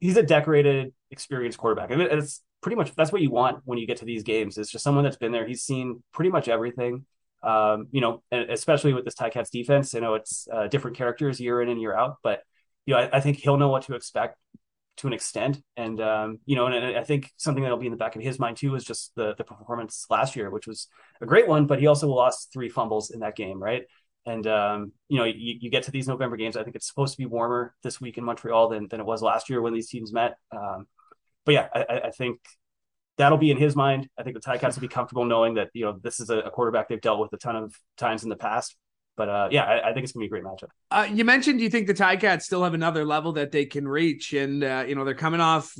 he's 0.00 0.16
a 0.16 0.22
decorated, 0.22 0.94
experienced 1.10 1.58
quarterback, 1.58 1.90
and 1.90 2.00
it's 2.00 2.40
pretty 2.62 2.76
much 2.76 2.94
that's 2.94 3.12
what 3.12 3.20
you 3.20 3.30
want 3.30 3.60
when 3.66 3.78
you 3.78 3.86
get 3.86 3.98
to 3.98 4.06
these 4.06 4.22
games. 4.22 4.56
It's 4.56 4.70
just 4.70 4.82
someone 4.82 5.04
that's 5.04 5.18
been 5.18 5.32
there. 5.32 5.46
He's 5.46 5.62
seen 5.62 6.02
pretty 6.12 6.30
much 6.30 6.48
everything. 6.48 7.04
Um, 7.44 7.88
you 7.90 8.00
know, 8.00 8.22
especially 8.32 8.94
with 8.94 9.04
this 9.04 9.14
Ticats 9.14 9.50
defense, 9.50 9.92
you 9.92 10.00
know, 10.00 10.14
it's 10.14 10.48
uh, 10.52 10.66
different 10.68 10.96
characters 10.96 11.40
year 11.40 11.60
in 11.60 11.68
and 11.68 11.80
year 11.80 11.94
out, 11.94 12.16
but 12.22 12.42
you 12.86 12.94
know, 12.94 13.00
I, 13.00 13.16
I, 13.16 13.20
think 13.20 13.38
he'll 13.38 13.56
know 13.56 13.68
what 13.68 13.82
to 13.84 13.94
expect 13.94 14.38
to 14.98 15.06
an 15.06 15.12
extent. 15.12 15.60
And 15.76 16.00
um, 16.00 16.38
you 16.46 16.56
know, 16.56 16.66
and, 16.66 16.96
I 16.96 17.04
think 17.04 17.30
something 17.36 17.62
that'll 17.62 17.78
be 17.78 17.86
in 17.86 17.92
the 17.92 17.98
back 17.98 18.16
of 18.16 18.22
his 18.22 18.38
mind 18.38 18.56
too 18.56 18.74
is 18.74 18.84
just 18.84 19.12
the 19.16 19.34
the 19.36 19.44
performance 19.44 20.06
last 20.10 20.36
year, 20.36 20.50
which 20.50 20.66
was 20.66 20.88
a 21.20 21.26
great 21.26 21.48
one, 21.48 21.66
but 21.66 21.80
he 21.80 21.86
also 21.86 22.08
lost 22.08 22.52
three 22.52 22.68
fumbles 22.68 23.10
in 23.10 23.20
that 23.20 23.36
game, 23.36 23.62
right? 23.62 23.84
And 24.26 24.46
um, 24.46 24.92
you 25.08 25.18
know, 25.18 25.24
you, 25.24 25.56
you, 25.60 25.70
get 25.70 25.82
to 25.84 25.90
these 25.90 26.08
November 26.08 26.36
games. 26.36 26.56
I 26.56 26.62
think 26.62 26.76
it's 26.76 26.88
supposed 26.88 27.12
to 27.12 27.18
be 27.18 27.26
warmer 27.26 27.74
this 27.82 28.00
week 28.00 28.16
in 28.16 28.24
Montreal 28.24 28.68
than 28.68 28.88
than 28.88 29.00
it 29.00 29.06
was 29.06 29.22
last 29.22 29.50
year 29.50 29.60
when 29.60 29.74
these 29.74 29.88
teams 29.88 30.12
met. 30.12 30.36
Um, 30.50 30.86
but 31.44 31.52
yeah, 31.52 31.68
I, 31.74 32.00
I, 32.04 32.10
think 32.10 32.40
that'll 33.16 33.38
be 33.38 33.50
in 33.50 33.56
his 33.56 33.76
mind. 33.76 34.08
I 34.18 34.22
think 34.22 34.34
the 34.34 34.40
Ticats 34.40 34.74
will 34.74 34.82
be 34.82 34.88
comfortable 34.88 35.24
knowing 35.24 35.54
that 35.54 35.70
you 35.72 35.84
know 35.84 35.98
this 36.02 36.20
is 36.20 36.30
a, 36.30 36.50
quarterback 36.50 36.88
they've 36.88 37.00
dealt 37.00 37.20
with 37.20 37.32
a 37.32 37.36
ton 37.36 37.56
of 37.56 37.74
times 37.96 38.22
in 38.22 38.28
the 38.28 38.36
past. 38.36 38.76
But 39.16 39.28
uh, 39.28 39.48
yeah, 39.52 39.62
I, 39.62 39.90
I, 39.90 39.92
think 39.92 40.04
it's 40.04 40.12
gonna 40.12 40.22
be 40.22 40.26
a 40.26 40.30
great 40.30 40.42
matchup. 40.42 40.70
Uh, 40.90 41.06
you 41.12 41.24
mentioned 41.24 41.60
you 41.60 41.70
think 41.70 41.86
the 41.86 41.94
Ticats 41.94 42.42
still 42.42 42.64
have 42.64 42.74
another 42.74 43.04
level 43.04 43.32
that 43.34 43.52
they 43.52 43.64
can 43.64 43.86
reach, 43.86 44.32
and 44.32 44.64
uh, 44.64 44.84
you 44.86 44.94
know 44.94 45.04
they're 45.04 45.14
coming 45.14 45.40
off 45.40 45.72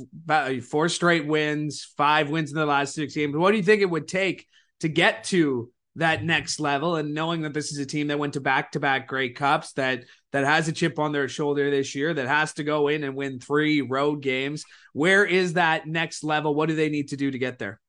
four 0.69 0.87
straight 0.87 1.27
wins, 1.27 1.91
five 1.97 2.29
wins 2.29 2.51
in 2.51 2.57
the 2.57 2.65
last 2.65 2.93
six 2.93 3.13
games. 3.13 3.35
What 3.35 3.51
do 3.51 3.57
you 3.57 3.63
think 3.63 3.81
it 3.81 3.89
would 3.89 4.07
take 4.07 4.47
to 4.79 4.87
get 4.87 5.25
to 5.25 5.69
that 5.95 6.23
next 6.23 6.59
level? 6.59 6.95
And 6.95 7.13
knowing 7.13 7.41
that 7.41 7.53
this 7.53 7.71
is 7.71 7.77
a 7.77 7.85
team 7.85 8.07
that 8.07 8.19
went 8.19 8.33
to 8.33 8.41
back 8.41 8.71
to 8.73 8.79
back 8.79 9.07
great 9.07 9.35
Cups, 9.35 9.73
that 9.73 10.05
that 10.31 10.43
has 10.43 10.67
a 10.67 10.71
chip 10.71 10.99
on 10.99 11.11
their 11.11 11.27
shoulder 11.27 11.69
this 11.71 11.95
year, 11.95 12.13
that 12.13 12.27
has 12.27 12.53
to 12.53 12.63
go 12.63 12.87
in 12.87 13.03
and 13.03 13.15
win 13.15 13.39
three 13.39 13.81
road 13.81 14.21
games. 14.21 14.63
Where 14.93 15.25
is 15.25 15.53
that 15.53 15.87
next 15.87 16.23
level? 16.23 16.53
What 16.53 16.69
do 16.69 16.75
they 16.75 16.89
need 16.89 17.09
to 17.09 17.17
do 17.17 17.31
to 17.31 17.39
get 17.39 17.59
there? 17.59 17.79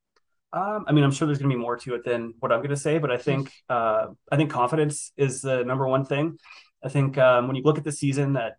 Um, 0.53 0.85
I 0.87 0.93
mean, 0.93 1.05
I'm 1.05 1.11
sure 1.11 1.27
there's 1.27 1.39
going 1.39 1.51
to 1.51 1.57
be 1.57 1.61
more 1.61 1.77
to 1.77 1.95
it 1.95 2.05
than 2.05 2.33
what 2.39 2.53
I'm 2.53 2.61
going 2.61 2.71
to 2.71 2.77
say, 2.77 2.99
but 2.99 3.11
I 3.11 3.19
think 3.19 3.53
uh, 3.69 4.07
I 4.31 4.37
think 4.37 4.51
confidence 4.51 5.13
is 5.17 5.43
the 5.43 5.65
number 5.65 5.87
one 5.87 6.05
thing. 6.05 6.39
I 6.83 6.89
think 6.89 7.19
um, 7.19 7.47
when 7.47 7.57
you 7.57 7.63
look 7.63 7.79
at 7.79 7.85
the 7.85 7.93
season 7.93 8.35
that 8.35 8.57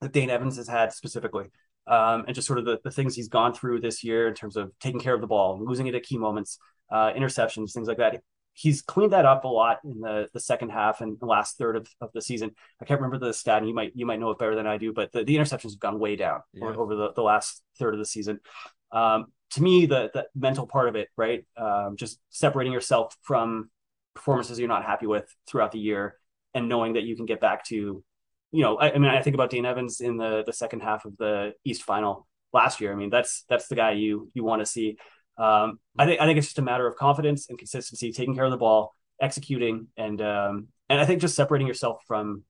that 0.00 0.12
Dane 0.12 0.30
Evans 0.30 0.56
has 0.56 0.66
had 0.66 0.92
specifically, 0.92 1.46
um, 1.86 2.24
and 2.26 2.34
just 2.34 2.46
sort 2.46 2.58
of 2.58 2.64
the, 2.64 2.80
the 2.82 2.90
things 2.90 3.14
he's 3.14 3.28
gone 3.28 3.54
through 3.54 3.80
this 3.80 4.02
year 4.02 4.26
in 4.28 4.34
terms 4.34 4.56
of 4.56 4.72
taking 4.80 5.00
care 5.00 5.14
of 5.14 5.20
the 5.20 5.26
ball, 5.26 5.62
losing 5.62 5.86
it 5.86 5.94
at 5.94 6.02
key 6.02 6.18
moments, 6.18 6.58
uh, 6.90 7.12
interceptions, 7.12 7.72
things 7.72 7.86
like 7.86 7.98
that. 7.98 8.20
He's 8.54 8.82
cleaned 8.82 9.12
that 9.12 9.26
up 9.26 9.44
a 9.44 9.48
lot 9.48 9.80
in 9.84 10.00
the, 10.00 10.28
the 10.32 10.40
second 10.40 10.70
half 10.70 11.00
and 11.00 11.18
the 11.20 11.26
last 11.26 11.58
third 11.58 11.76
of, 11.76 11.88
of 12.00 12.10
the 12.14 12.22
season. 12.22 12.52
I 12.80 12.84
can't 12.84 13.00
remember 13.00 13.24
the 13.24 13.34
stat, 13.34 13.58
and 13.58 13.68
you 13.68 13.74
might 13.74 13.92
you 13.94 14.06
might 14.06 14.20
know 14.20 14.30
it 14.30 14.38
better 14.38 14.54
than 14.54 14.66
I 14.66 14.78
do, 14.78 14.92
but 14.92 15.12
the, 15.12 15.24
the 15.24 15.36
interceptions 15.36 15.72
have 15.72 15.80
gone 15.80 15.98
way 15.98 16.16
down 16.16 16.40
yeah. 16.52 16.64
over, 16.64 16.80
over 16.80 16.94
the, 16.94 17.12
the 17.12 17.22
last 17.22 17.62
third 17.78 17.94
of 17.94 17.98
the 17.98 18.06
season. 18.06 18.40
Um, 18.92 19.26
to 19.54 19.62
me 19.62 19.86
the 19.86 20.10
the 20.12 20.26
mental 20.34 20.66
part 20.66 20.88
of 20.88 20.96
it 20.96 21.08
right 21.16 21.44
um, 21.56 21.96
just 21.96 22.18
separating 22.30 22.72
yourself 22.72 23.16
from 23.22 23.70
performances 24.14 24.58
you're 24.58 24.68
not 24.68 24.84
happy 24.84 25.06
with 25.06 25.32
throughout 25.46 25.72
the 25.72 25.78
year 25.78 26.18
and 26.54 26.68
knowing 26.68 26.94
that 26.94 27.04
you 27.04 27.16
can 27.16 27.26
get 27.26 27.40
back 27.40 27.64
to 27.64 28.04
you 28.52 28.62
know 28.62 28.76
I, 28.76 28.92
I, 28.92 28.98
mean 28.98 29.10
i 29.10 29.22
think 29.22 29.34
about 29.34 29.50
Dane 29.50 29.66
evans 29.66 30.00
in 30.00 30.16
the 30.16 30.42
the 30.44 30.52
second 30.52 30.80
half 30.80 31.04
of 31.04 31.16
the 31.16 31.54
east 31.64 31.82
final 31.82 32.26
last 32.52 32.80
year 32.80 32.92
i 32.92 32.96
mean 32.96 33.10
that's 33.10 33.44
that's 33.48 33.68
the 33.68 33.74
guy 33.74 33.92
you 33.92 34.30
you 34.34 34.44
want 34.44 34.60
to 34.60 34.66
see 34.66 34.96
um, 35.38 35.78
i 35.98 36.06
think 36.06 36.20
i 36.20 36.26
think 36.26 36.38
it's 36.38 36.48
just 36.48 36.58
a 36.58 36.62
matter 36.62 36.86
of 36.86 36.96
confidence 36.96 37.48
and 37.48 37.58
consistency 37.58 38.12
taking 38.12 38.34
care 38.34 38.44
of 38.44 38.50
the 38.50 38.56
ball 38.56 38.94
executing 39.20 39.86
and 39.96 40.20
um, 40.20 40.68
and 40.88 41.00
i 41.00 41.04
think 41.04 41.20
just 41.20 41.36
separating 41.36 41.66
yourself 41.66 42.02
from 42.06 42.42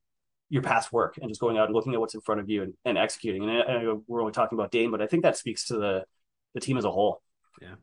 your 0.50 0.62
past 0.62 0.92
work 0.92 1.16
and 1.20 1.30
just 1.30 1.40
going 1.40 1.56
out 1.56 1.66
and 1.66 1.74
looking 1.74 1.94
at 1.94 2.00
what's 2.00 2.14
in 2.14 2.20
front 2.20 2.40
of 2.40 2.48
you 2.48 2.62
and, 2.62 2.74
and 2.84 2.98
executing 2.98 3.42
and 3.42 3.50
I, 3.50 3.60
I 3.60 3.94
we're 4.06 4.20
only 4.20 4.32
talking 4.32 4.58
about 4.58 4.70
dane 4.70 4.90
but 4.90 5.00
i 5.00 5.06
think 5.06 5.22
that 5.22 5.36
speaks 5.36 5.66
to 5.66 5.76
the 5.76 6.04
the 6.54 6.60
team 6.60 6.78
as 6.78 6.84
a 6.84 6.90
whole. 6.90 7.20
Yeah. 7.60 7.74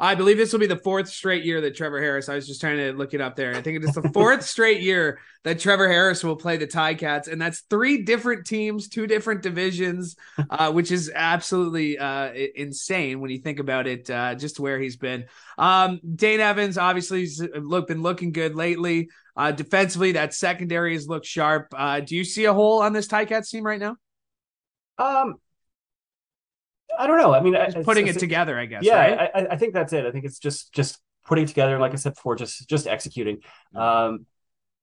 I 0.00 0.14
believe 0.14 0.36
this 0.36 0.52
will 0.52 0.60
be 0.60 0.66
the 0.66 0.76
fourth 0.76 1.08
straight 1.08 1.44
year 1.44 1.60
that 1.60 1.76
Trevor 1.76 2.00
Harris. 2.00 2.28
I 2.28 2.34
was 2.34 2.46
just 2.46 2.60
trying 2.60 2.78
to 2.78 2.92
look 2.92 3.14
it 3.14 3.20
up 3.20 3.36
there. 3.36 3.54
I 3.54 3.62
think 3.62 3.76
it 3.76 3.84
is 3.84 3.94
the 3.94 4.08
fourth 4.12 4.42
straight 4.46 4.82
year 4.82 5.20
that 5.44 5.58
Trevor 5.58 5.88
Harris 5.88 6.22
will 6.22 6.36
play 6.36 6.56
the 6.56 6.66
Ticats, 6.66 7.28
and 7.28 7.40
that's 7.40 7.60
three 7.70 8.02
different 8.02 8.46
teams, 8.46 8.88
two 8.88 9.06
different 9.06 9.42
divisions, 9.42 10.16
uh, 10.50 10.70
which 10.72 10.90
is 10.90 11.10
absolutely 11.14 11.98
uh, 11.98 12.32
insane 12.54 13.20
when 13.20 13.30
you 13.30 13.38
think 13.38 13.58
about 13.58 13.86
it. 13.86 14.08
Uh, 14.08 14.34
just 14.34 14.60
where 14.60 14.78
he's 14.78 14.96
been. 14.96 15.26
Um, 15.58 16.00
Dane 16.14 16.40
Evans 16.40 16.78
obviously 16.78 17.20
has 17.22 17.42
look, 17.54 17.88
been 17.88 18.02
looking 18.02 18.32
good 18.32 18.54
lately. 18.54 19.08
Uh, 19.36 19.52
defensively, 19.52 20.12
that 20.12 20.34
secondary 20.34 20.92
has 20.94 21.08
looked 21.08 21.26
sharp. 21.26 21.68
Uh, 21.76 22.00
do 22.00 22.16
you 22.16 22.24
see 22.24 22.44
a 22.44 22.52
hole 22.52 22.82
on 22.82 22.92
this 22.92 23.08
Ticats 23.08 23.50
team 23.50 23.64
right 23.64 23.80
now? 23.80 23.96
Um, 24.98 25.36
I 26.98 27.06
don't 27.06 27.18
know. 27.18 27.34
I 27.34 27.40
mean, 27.40 27.54
just 27.54 27.82
putting 27.82 28.06
it 28.06 28.18
together, 28.18 28.58
I 28.58 28.66
guess. 28.66 28.82
Yeah, 28.84 29.14
right? 29.14 29.30
I, 29.34 29.46
I, 29.52 29.56
think 29.56 29.74
that's 29.74 29.92
it. 29.92 30.06
I 30.06 30.10
think 30.10 30.24
it's 30.24 30.38
just 30.38 30.72
just 30.72 30.98
putting 31.26 31.46
together, 31.46 31.78
like 31.78 31.92
I 31.92 31.96
said 31.96 32.14
before, 32.14 32.36
just 32.36 32.68
just 32.68 32.86
executing. 32.86 33.38
Um, 33.74 34.26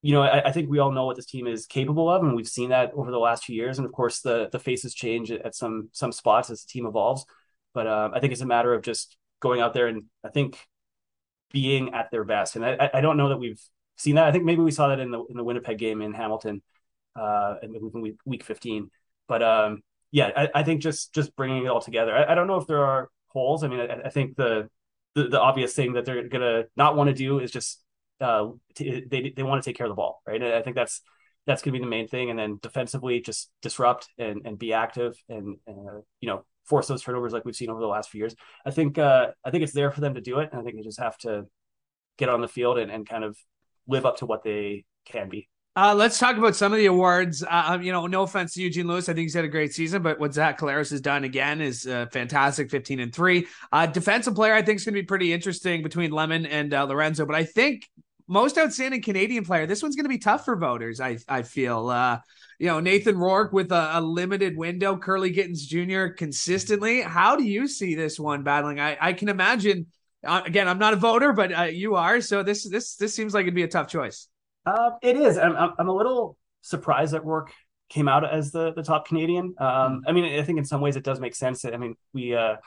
you 0.01 0.13
know, 0.13 0.21
I, 0.21 0.47
I, 0.47 0.51
think 0.51 0.69
we 0.69 0.79
all 0.79 0.91
know 0.91 1.05
what 1.05 1.17
this 1.17 1.25
team 1.25 1.45
is 1.45 1.65
capable 1.65 2.09
of, 2.09 2.23
and 2.23 2.35
we've 2.35 2.47
seen 2.47 2.69
that 2.69 2.93
over 2.93 3.11
the 3.11 3.19
last 3.19 3.43
few 3.43 3.55
years. 3.55 3.77
And 3.77 3.85
of 3.85 3.91
course, 3.91 4.21
the 4.21 4.49
the 4.51 4.59
faces 4.59 4.93
change 4.93 5.31
at 5.31 5.55
some 5.55 5.89
some 5.91 6.11
spots 6.11 6.49
as 6.49 6.63
the 6.63 6.67
team 6.69 6.85
evolves. 6.85 7.25
But 7.73 7.87
uh, 7.87 8.09
I 8.13 8.19
think 8.19 8.33
it's 8.33 8.41
a 8.41 8.47
matter 8.47 8.73
of 8.73 8.81
just 8.81 9.17
going 9.39 9.61
out 9.61 9.73
there 9.73 9.87
and 9.87 10.03
I 10.23 10.29
think 10.29 10.57
being 11.51 11.93
at 11.93 12.11
their 12.11 12.23
best. 12.23 12.55
And 12.55 12.65
I, 12.65 12.89
I 12.93 13.01
don't 13.01 13.17
know 13.17 13.29
that 13.29 13.37
we've 13.37 13.61
seen 13.97 14.15
that. 14.15 14.25
I 14.25 14.31
think 14.31 14.43
maybe 14.43 14.61
we 14.61 14.71
saw 14.71 14.89
that 14.89 14.99
in 14.99 15.11
the 15.11 15.23
in 15.25 15.37
the 15.37 15.43
Winnipeg 15.43 15.77
game 15.77 16.01
in 16.01 16.13
Hamilton, 16.13 16.61
uh, 17.15 17.55
in 17.61 17.73
week, 18.01 18.17
week 18.25 18.43
15. 18.43 18.89
But 19.27 19.43
um, 19.43 19.83
yeah, 20.11 20.31
I, 20.35 20.49
I, 20.55 20.63
think 20.63 20.81
just 20.81 21.13
just 21.13 21.35
bringing 21.35 21.65
it 21.65 21.69
all 21.69 21.81
together. 21.81 22.15
I, 22.15 22.31
I, 22.31 22.35
don't 22.35 22.47
know 22.47 22.57
if 22.57 22.67
there 22.67 22.83
are 22.83 23.09
holes. 23.27 23.63
I 23.63 23.67
mean, 23.67 23.79
I, 23.79 24.01
I 24.05 24.09
think 24.09 24.35
the, 24.35 24.69
the, 25.15 25.27
the 25.27 25.39
obvious 25.39 25.73
thing 25.73 25.93
that 25.93 26.05
they're 26.05 26.27
gonna 26.27 26.63
not 26.75 26.95
want 26.95 27.09
to 27.09 27.13
do 27.13 27.39
is 27.39 27.51
just 27.51 27.83
uh, 28.21 28.49
t- 28.75 29.03
they 29.09 29.33
they 29.35 29.43
want 29.43 29.63
to 29.63 29.69
take 29.69 29.77
care 29.77 29.85
of 29.85 29.91
the 29.91 29.95
ball, 29.95 30.21
right? 30.25 30.41
And 30.41 30.53
I 30.53 30.61
think 30.61 30.75
that's 30.75 31.01
that's 31.45 31.61
gonna 31.61 31.73
be 31.73 31.79
the 31.79 31.89
main 31.89 32.07
thing. 32.07 32.29
And 32.29 32.39
then 32.39 32.59
defensively, 32.61 33.21
just 33.21 33.51
disrupt 33.61 34.07
and 34.17 34.41
and 34.45 34.57
be 34.57 34.73
active 34.73 35.15
and, 35.29 35.57
uh, 35.67 36.01
you 36.21 36.27
know 36.27 36.45
force 36.65 36.87
those 36.87 37.01
turnovers 37.01 37.33
like 37.33 37.45
we've 37.45 37.55
seen 37.55 37.71
over 37.71 37.79
the 37.79 37.87
last 37.87 38.11
few 38.11 38.19
years. 38.19 38.35
I 38.65 38.71
think 38.71 38.97
uh, 38.97 39.27
I 39.43 39.51
think 39.51 39.63
it's 39.63 39.73
there 39.73 39.91
for 39.91 40.01
them 40.01 40.13
to 40.13 40.21
do 40.21 40.39
it, 40.39 40.49
and 40.51 40.61
I 40.61 40.63
think 40.63 40.75
they 40.75 40.83
just 40.83 40.99
have 40.99 41.17
to 41.19 41.45
get 42.17 42.29
on 42.29 42.41
the 42.41 42.47
field 42.47 42.77
and, 42.77 42.91
and 42.91 43.07
kind 43.07 43.23
of 43.23 43.37
live 43.87 44.05
up 44.05 44.17
to 44.17 44.25
what 44.25 44.43
they 44.43 44.85
can 45.05 45.29
be. 45.29 45.49
Uh, 45.75 45.93
let's 45.95 46.17
talk 46.17 46.35
about 46.35 46.55
some 46.55 46.73
of 46.73 46.79
the 46.79 46.87
awards. 46.87 47.43
Uh, 47.43 47.63
um, 47.67 47.81
you 47.81 47.91
know, 47.91 48.07
no 48.07 48.23
offense 48.23 48.53
to 48.53 48.61
Eugene 48.61 48.87
Lewis, 48.87 49.07
I 49.07 49.13
think 49.13 49.25
he's 49.25 49.33
had 49.33 49.45
a 49.45 49.49
great 49.49 49.71
season, 49.73 50.01
but 50.01 50.19
what 50.19 50.33
Zach 50.33 50.59
Collaros 50.59 50.89
has 50.89 50.99
done 50.99 51.23
again 51.23 51.61
is 51.61 51.85
uh, 51.87 52.07
fantastic. 52.11 52.71
Fifteen 52.71 52.99
and 52.99 53.13
three. 53.13 53.47
Uh, 53.71 53.85
defensive 53.85 54.35
player, 54.35 54.53
I 54.53 54.61
think 54.61 54.77
is 54.77 54.85
going 54.85 54.95
to 54.95 55.01
be 55.01 55.05
pretty 55.05 55.31
interesting 55.31 55.83
between 55.83 56.11
Lemon 56.11 56.45
and 56.45 56.73
uh, 56.73 56.83
Lorenzo. 56.85 57.25
But 57.25 57.35
I 57.35 57.43
think 57.45 57.87
most 58.27 58.57
outstanding 58.57 59.01
Canadian 59.01 59.45
player. 59.45 59.67
This 59.67 59.81
one's 59.81 59.95
going 59.95 60.05
to 60.05 60.09
be 60.09 60.17
tough 60.17 60.43
for 60.43 60.55
voters. 60.55 60.99
I 60.99 61.17
I 61.27 61.43
feel. 61.43 61.89
Uh, 61.89 62.19
you 62.57 62.67
know, 62.67 62.81
Nathan 62.81 63.17
Rourke 63.17 63.53
with 63.53 63.71
a, 63.71 63.99
a, 63.99 64.01
limited 64.01 64.57
window, 64.57 64.97
Kurleigh 64.97 65.33
Gittens 65.33 65.65
Jr. 65.65 66.13
consistently. 66.13 67.01
How 67.01 67.37
do 67.37 67.45
you 67.45 67.69
see 67.69 67.95
this 67.95 68.19
one 68.19 68.43
battling? 68.43 68.79
I 68.79 68.97
I 68.99 69.13
can 69.13 69.29
imagine. 69.29 69.87
Again, 70.21 70.67
I'm 70.67 70.79
not 70.79 70.91
a 70.91 70.97
voter, 70.97 71.31
but 71.31 71.73
you 71.73 71.95
are. 71.95 72.19
So 72.19 72.43
this 72.43 72.67
this 72.67 72.95
this 72.95 73.15
seems 73.15 73.33
like 73.33 73.43
it'd 73.43 73.55
be 73.55 73.63
a 73.63 73.69
tough 73.69 73.87
choice. 73.87 74.27
Uh, 74.65 74.91
it 75.01 75.15
is. 75.15 75.37
I'm, 75.37 75.55
I'm 75.77 75.87
a 75.87 75.93
little 75.93 76.37
surprised 76.61 77.13
that 77.13 77.25
Rourke 77.25 77.51
came 77.89 78.07
out 78.07 78.23
as 78.23 78.51
the 78.51 78.73
the 78.73 78.83
top 78.83 79.07
Canadian. 79.07 79.55
Um, 79.57 80.03
I 80.07 80.11
mean, 80.11 80.39
I 80.39 80.43
think 80.43 80.59
in 80.59 80.65
some 80.65 80.81
ways 80.81 80.95
it 80.95 81.03
does 81.03 81.19
make 81.19 81.35
sense. 81.35 81.65
I 81.65 81.77
mean, 81.77 81.95
we 82.13 82.35
uh, 82.35 82.57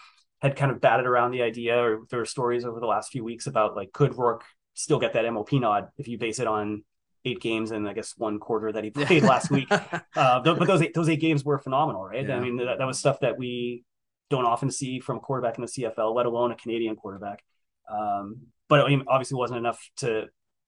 had 0.41 0.57
kind 0.57 0.71
of 0.71 0.81
batted 0.81 1.07
around 1.07 1.31
the 1.31 1.43
idea, 1.43 1.79
or 1.79 2.01
there 2.11 2.19
were 2.19 2.25
stories 2.25 2.65
over 2.65 2.81
the 2.81 2.87
last 2.87 3.13
few 3.13 3.25
weeks 3.25 3.47
about 3.47 3.77
like 3.77 3.93
could 3.93 4.17
Rourke 4.17 4.45
still 4.75 4.99
get 4.99 5.13
that 5.13 5.31
MOP 5.33 5.53
nod 5.53 5.89
if 5.99 6.09
you 6.09 6.19
base 6.19 6.39
it 6.39 6.47
on 6.47 6.83
eight 7.25 7.41
games 7.41 7.71
and 7.71 7.89
I 7.89 7.93
guess 7.93 8.15
one 8.17 8.39
quarter 8.39 8.73
that 8.73 8.83
he 8.83 8.91
played 8.91 9.23
last 9.23 9.51
week. 9.51 9.71
Uh, 10.15 10.41
but 10.43 10.67
those 10.67 10.83
eight, 10.83 10.93
those 10.93 11.09
eight 11.09 11.21
games 11.21 11.43
were 11.43 11.59
phenomenal, 11.59 12.05
right? 12.05 12.27
Yeah. 12.27 12.37
I 12.37 12.41
mean, 12.41 12.59
that, 12.59 12.79
that 12.79 12.85
was 12.85 12.99
stuff 12.99 13.21
that 13.21 13.39
we 13.39 13.83
don't 14.29 14.45
often 14.45 14.71
see 14.71 15.01
from 15.01 15.17
a 15.17 15.21
quarterback 15.21 15.57
in 15.57 15.63
the 15.63 15.69
CFL, 15.69 16.15
let 16.15 16.27
alone 16.27 16.53
a 16.53 16.55
Canadian 16.55 16.97
quarterback. 16.97 17.43
Um, 17.91 18.49
but 18.69 18.83
I 18.83 18.89
mean, 18.89 19.05
obviously 19.09 19.37
wasn't 19.37 19.59
enough 19.59 19.81
to 19.99 20.27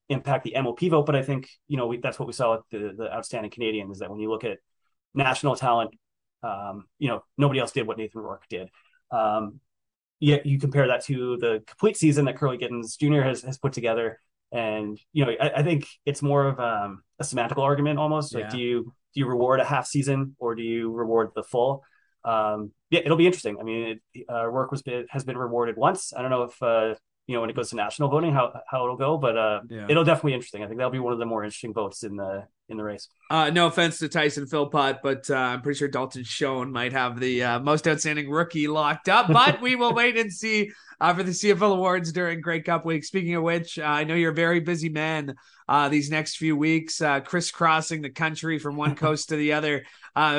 impact 0.09 0.43
the 0.43 0.55
MOP 0.61 0.79
vote, 0.81 1.05
but 1.05 1.15
I 1.15 1.23
think 1.23 1.49
you 1.67 1.77
know 1.77 1.87
we, 1.87 1.97
that's 1.97 2.19
what 2.19 2.27
we 2.27 2.33
saw 2.33 2.57
with 2.57 2.61
the, 2.71 2.93
the 2.95 3.13
outstanding 3.13 3.51
Canadian 3.51 3.91
is 3.91 3.99
that 3.99 4.09
when 4.09 4.19
you 4.19 4.29
look 4.29 4.43
at 4.43 4.59
national 5.13 5.55
talent, 5.55 5.91
um, 6.43 6.85
you 6.99 7.07
know 7.07 7.23
nobody 7.37 7.59
else 7.59 7.71
did 7.71 7.87
what 7.87 7.97
Nathan 7.97 8.21
Rourke 8.21 8.47
did. 8.49 8.69
Um, 9.11 9.59
yet 10.19 10.45
you 10.45 10.59
compare 10.59 10.87
that 10.87 11.03
to 11.05 11.37
the 11.37 11.63
complete 11.67 11.97
season 11.97 12.25
that 12.25 12.37
Kurleigh 12.37 12.59
Gittens 12.59 12.97
Jr. 12.97 13.21
has 13.21 13.41
has 13.41 13.57
put 13.57 13.73
together, 13.73 14.19
and 14.51 14.99
you 15.13 15.25
know 15.25 15.33
I, 15.39 15.51
I 15.57 15.63
think 15.63 15.87
it's 16.05 16.21
more 16.21 16.45
of 16.47 16.59
um, 16.59 17.03
a 17.19 17.23
semantical 17.23 17.63
argument 17.63 17.99
almost. 17.99 18.33
Like, 18.33 18.45
yeah. 18.45 18.49
do 18.49 18.57
you 18.59 18.93
do 19.15 19.21
you 19.21 19.27
reward 19.27 19.59
a 19.59 19.65
half 19.65 19.87
season 19.87 20.35
or 20.39 20.55
do 20.55 20.61
you 20.61 20.91
reward 20.91 21.31
the 21.35 21.43
full? 21.43 21.83
Um, 22.25 22.71
yeah, 22.89 23.01
it'll 23.05 23.17
be 23.17 23.27
interesting. 23.27 23.57
I 23.59 23.63
mean, 23.63 23.99
it, 24.13 24.25
uh, 24.29 24.47
Rourke 24.47 24.71
was 24.71 24.81
been, 24.81 25.05
has 25.09 25.23
been 25.23 25.37
rewarded 25.37 25.77
once. 25.77 26.11
I 26.11 26.21
don't 26.21 26.31
know 26.31 26.43
if 26.43 26.61
uh, 26.61 26.95
you 27.27 27.33
know 27.33 27.41
when 27.41 27.49
it 27.49 27.55
goes 27.55 27.69
to 27.71 27.75
national 27.75 28.09
voting 28.09 28.31
how 28.31 28.61
how 28.67 28.83
it'll 28.83 28.97
go, 28.97 29.17
but 29.17 29.37
uh, 29.37 29.61
yeah. 29.69 29.87
it'll 29.89 30.03
definitely 30.03 30.31
be 30.31 30.35
interesting. 30.35 30.63
I 30.63 30.67
think 30.67 30.77
that'll 30.77 30.91
be 30.91 30.99
one 30.99 31.13
of 31.13 31.19
the 31.19 31.25
more 31.25 31.43
interesting 31.43 31.73
votes 31.73 32.03
in 32.03 32.15
the 32.15 32.45
in 32.69 32.77
the 32.77 32.83
race. 32.83 33.07
Uh, 33.29 33.49
no 33.49 33.67
offense 33.67 33.97
to 33.99 34.07
Tyson 34.07 34.45
Philpot, 34.45 34.99
but 35.01 35.29
uh, 35.29 35.35
I'm 35.35 35.61
pretty 35.61 35.77
sure 35.77 35.87
Dalton 35.87 36.23
Schoen 36.23 36.71
might 36.71 36.93
have 36.93 37.19
the 37.19 37.43
uh, 37.43 37.59
most 37.59 37.87
outstanding 37.87 38.29
rookie 38.29 38.67
locked 38.67 39.09
up. 39.09 39.27
But 39.27 39.61
we 39.61 39.75
will 39.75 39.93
wait 39.93 40.17
and 40.17 40.31
see 40.31 40.71
uh, 41.01 41.13
for 41.13 41.23
the 41.23 41.31
CFL 41.31 41.73
awards 41.73 42.11
during 42.11 42.41
Grey 42.41 42.61
Cup 42.61 42.85
week. 42.85 43.03
Speaking 43.03 43.35
of 43.35 43.43
which, 43.43 43.79
uh, 43.79 43.83
I 43.83 44.03
know 44.03 44.15
you're 44.15 44.31
a 44.31 44.35
very 44.35 44.59
busy 44.59 44.89
man 44.89 45.35
uh, 45.67 45.89
these 45.89 46.11
next 46.11 46.37
few 46.37 46.55
weeks, 46.55 47.01
crisscrossing 47.25 48.03
the 48.03 48.11
country 48.11 48.59
from 48.59 48.75
one 48.75 48.95
coast 48.95 49.29
to 49.29 49.35
the 49.35 49.53
other, 49.53 49.83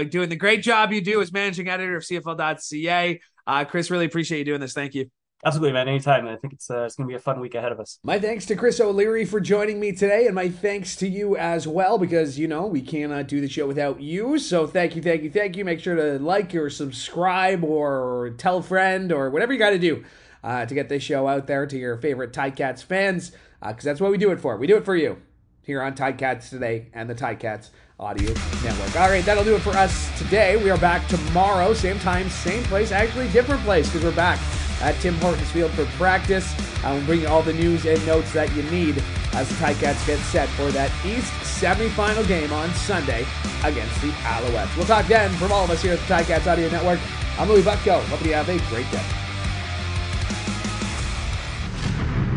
doing 0.09 0.29
the 0.29 0.37
great 0.37 0.63
job 0.63 0.93
you 0.93 1.01
do 1.01 1.21
as 1.21 1.33
managing 1.33 1.69
editor 1.69 1.97
of 1.97 2.05
CFL.ca. 2.05 3.21
Chris, 3.65 3.91
really 3.91 4.07
appreciate 4.07 4.39
you 4.39 4.45
doing 4.45 4.61
this. 4.61 4.73
Thank 4.73 4.95
you. 4.95 5.11
Absolutely, 5.45 5.73
man. 5.73 5.87
Anytime. 5.87 6.27
I 6.27 6.37
think 6.37 6.55
it's 6.55 6.71
uh, 6.71 6.85
it's 6.85 6.97
going 6.97 7.07
to 7.07 7.13
be 7.13 7.17
a 7.17 7.21
fun 7.21 7.41
week 7.41 7.55
ahead 7.55 7.71
of 7.71 7.79
us. 7.79 7.99
My 8.03 8.19
thanks 8.19 8.47
to 8.47 8.57
Chris 8.57 8.81
O'Leary 8.81 9.25
for 9.25 9.39
joining 9.39 9.79
me 9.79 9.93
today, 9.93 10.27
and 10.27 10.35
my 10.35 10.49
thanks 10.49 10.97
to 10.97 11.09
you 11.09 11.37
as 11.37 11.69
well, 11.69 11.99
because 11.99 12.39
you 12.39 12.49
know 12.49 12.67
we 12.67 12.81
cannot 12.81 13.29
do 13.29 13.41
the 13.41 13.49
show 13.49 13.67
without 13.67 14.01
you. 14.01 14.39
So 14.39 14.67
thank 14.67 14.97
you, 14.97 15.03
thank 15.03 15.23
you, 15.23 15.31
thank 15.31 15.57
you. 15.57 15.65
Make 15.65 15.81
sure 15.81 15.95
to 15.95 16.19
like 16.19 16.55
or 16.55 16.71
subscribe 16.71 17.63
or 17.63 18.35
tell 18.39 18.59
a 18.59 18.63
friend 18.63 19.13
or 19.13 19.31
whatever 19.31 19.53
you 19.53 19.59
got 19.59 19.71
to 19.71 19.79
do 19.79 20.05
uh, 20.43 20.65
to 20.65 20.75
get 20.75 20.89
this 20.89 21.03
show 21.03 21.29
out 21.29 21.47
there 21.47 21.67
to 21.67 21.77
your 21.77 21.99
favorite 21.99 22.33
Ticats 22.33 22.83
fans, 22.83 23.31
because 23.61 23.87
uh, 23.87 23.91
that's 23.91 24.01
what 24.01 24.11
we 24.11 24.19
do 24.19 24.33
it 24.33 24.41
for. 24.41 24.57
We 24.57 24.67
do 24.67 24.79
it 24.79 24.85
for 24.87 24.97
you 24.97 25.21
here 25.63 25.83
on 25.83 25.95
Ticats 25.95 26.49
today 26.49 26.89
and 26.95 27.11
the 27.11 27.15
Ticats 27.15 27.71
Audio 28.01 28.33
Network. 28.65 28.97
All 28.97 29.11
right, 29.11 29.25
that'll 29.25 29.45
do 29.45 29.55
it 29.55 29.61
for 29.61 29.77
us 29.77 30.19
today. 30.19 30.57
We 30.57 30.71
are 30.71 30.79
back 30.79 31.07
tomorrow, 31.09 31.75
same 31.75 31.99
time, 31.99 32.31
same 32.31 32.63
place, 32.65 32.91
actually 32.91 33.29
different 33.29 33.63
place 33.63 33.87
because 33.87 34.03
we're 34.03 34.17
back 34.17 34.41
at 34.81 34.99
Tim 35.01 35.15
Hortons 35.17 35.51
Field 35.51 35.73
for 35.73 35.85
practice. 35.97 36.55
I 36.85 36.93
will 36.93 37.05
bring 37.05 37.23
you 37.23 37.29
all 37.29 37.43
the 37.43 37.53
news 37.53 37.85
and 37.87 38.05
notes 38.07 38.33
that 38.33 38.55
you 38.55 38.63
need 38.65 39.03
as 39.33 39.49
the 39.49 39.55
Ticats 39.57 40.07
get 40.07 40.19
set 40.21 40.49
for 40.51 40.71
that 40.73 40.91
East 41.05 41.33
semifinal 41.43 42.27
game 42.27 42.53
on 42.53 42.73
Sunday 42.75 43.27
against 43.65 44.01
the 44.01 44.11
Alouettes. 44.23 44.77
We'll 44.77 44.87
talk 44.87 45.07
then 45.07 45.33
from 45.35 45.53
all 45.53 45.65
of 45.65 45.71
us 45.71 45.83
here 45.83 45.95
at 45.95 45.99
the 46.01 46.15
Ticats 46.15 46.51
Audio 46.51 46.71
Network. 46.71 47.01
I'm 47.39 47.49
Louis 47.49 47.63
Butko. 47.63 48.03
Hope 48.05 48.25
you 48.25 48.35
have 48.35 48.49
a 48.49 48.59
great 48.71 48.91
day. 48.91 49.05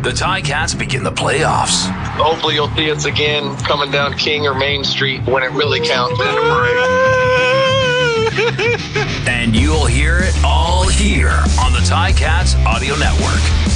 The 0.01 0.11
Ticats 0.11 0.77
begin 0.77 1.03
the 1.03 1.11
playoffs. 1.11 1.89
Hopefully, 2.15 2.55
you'll 2.55 2.69
see 2.69 2.89
us 2.89 3.03
again 3.03 3.57
coming 3.57 3.91
down 3.91 4.17
King 4.17 4.47
or 4.47 4.53
Main 4.53 4.85
Street 4.85 5.25
when 5.25 5.43
it 5.43 5.51
really 5.51 5.85
counts 5.85 6.17
in 6.19 6.25
the 6.25 6.41
parade. 6.41 6.79
And 9.27 9.55
you'll 9.55 9.85
hear 9.85 10.19
it 10.19 10.35
all 10.43 10.87
here 10.87 11.43
on 11.59 11.73
the 11.73 11.79
Ticats 11.79 12.55
Audio 12.65 12.95
Network. 12.95 13.68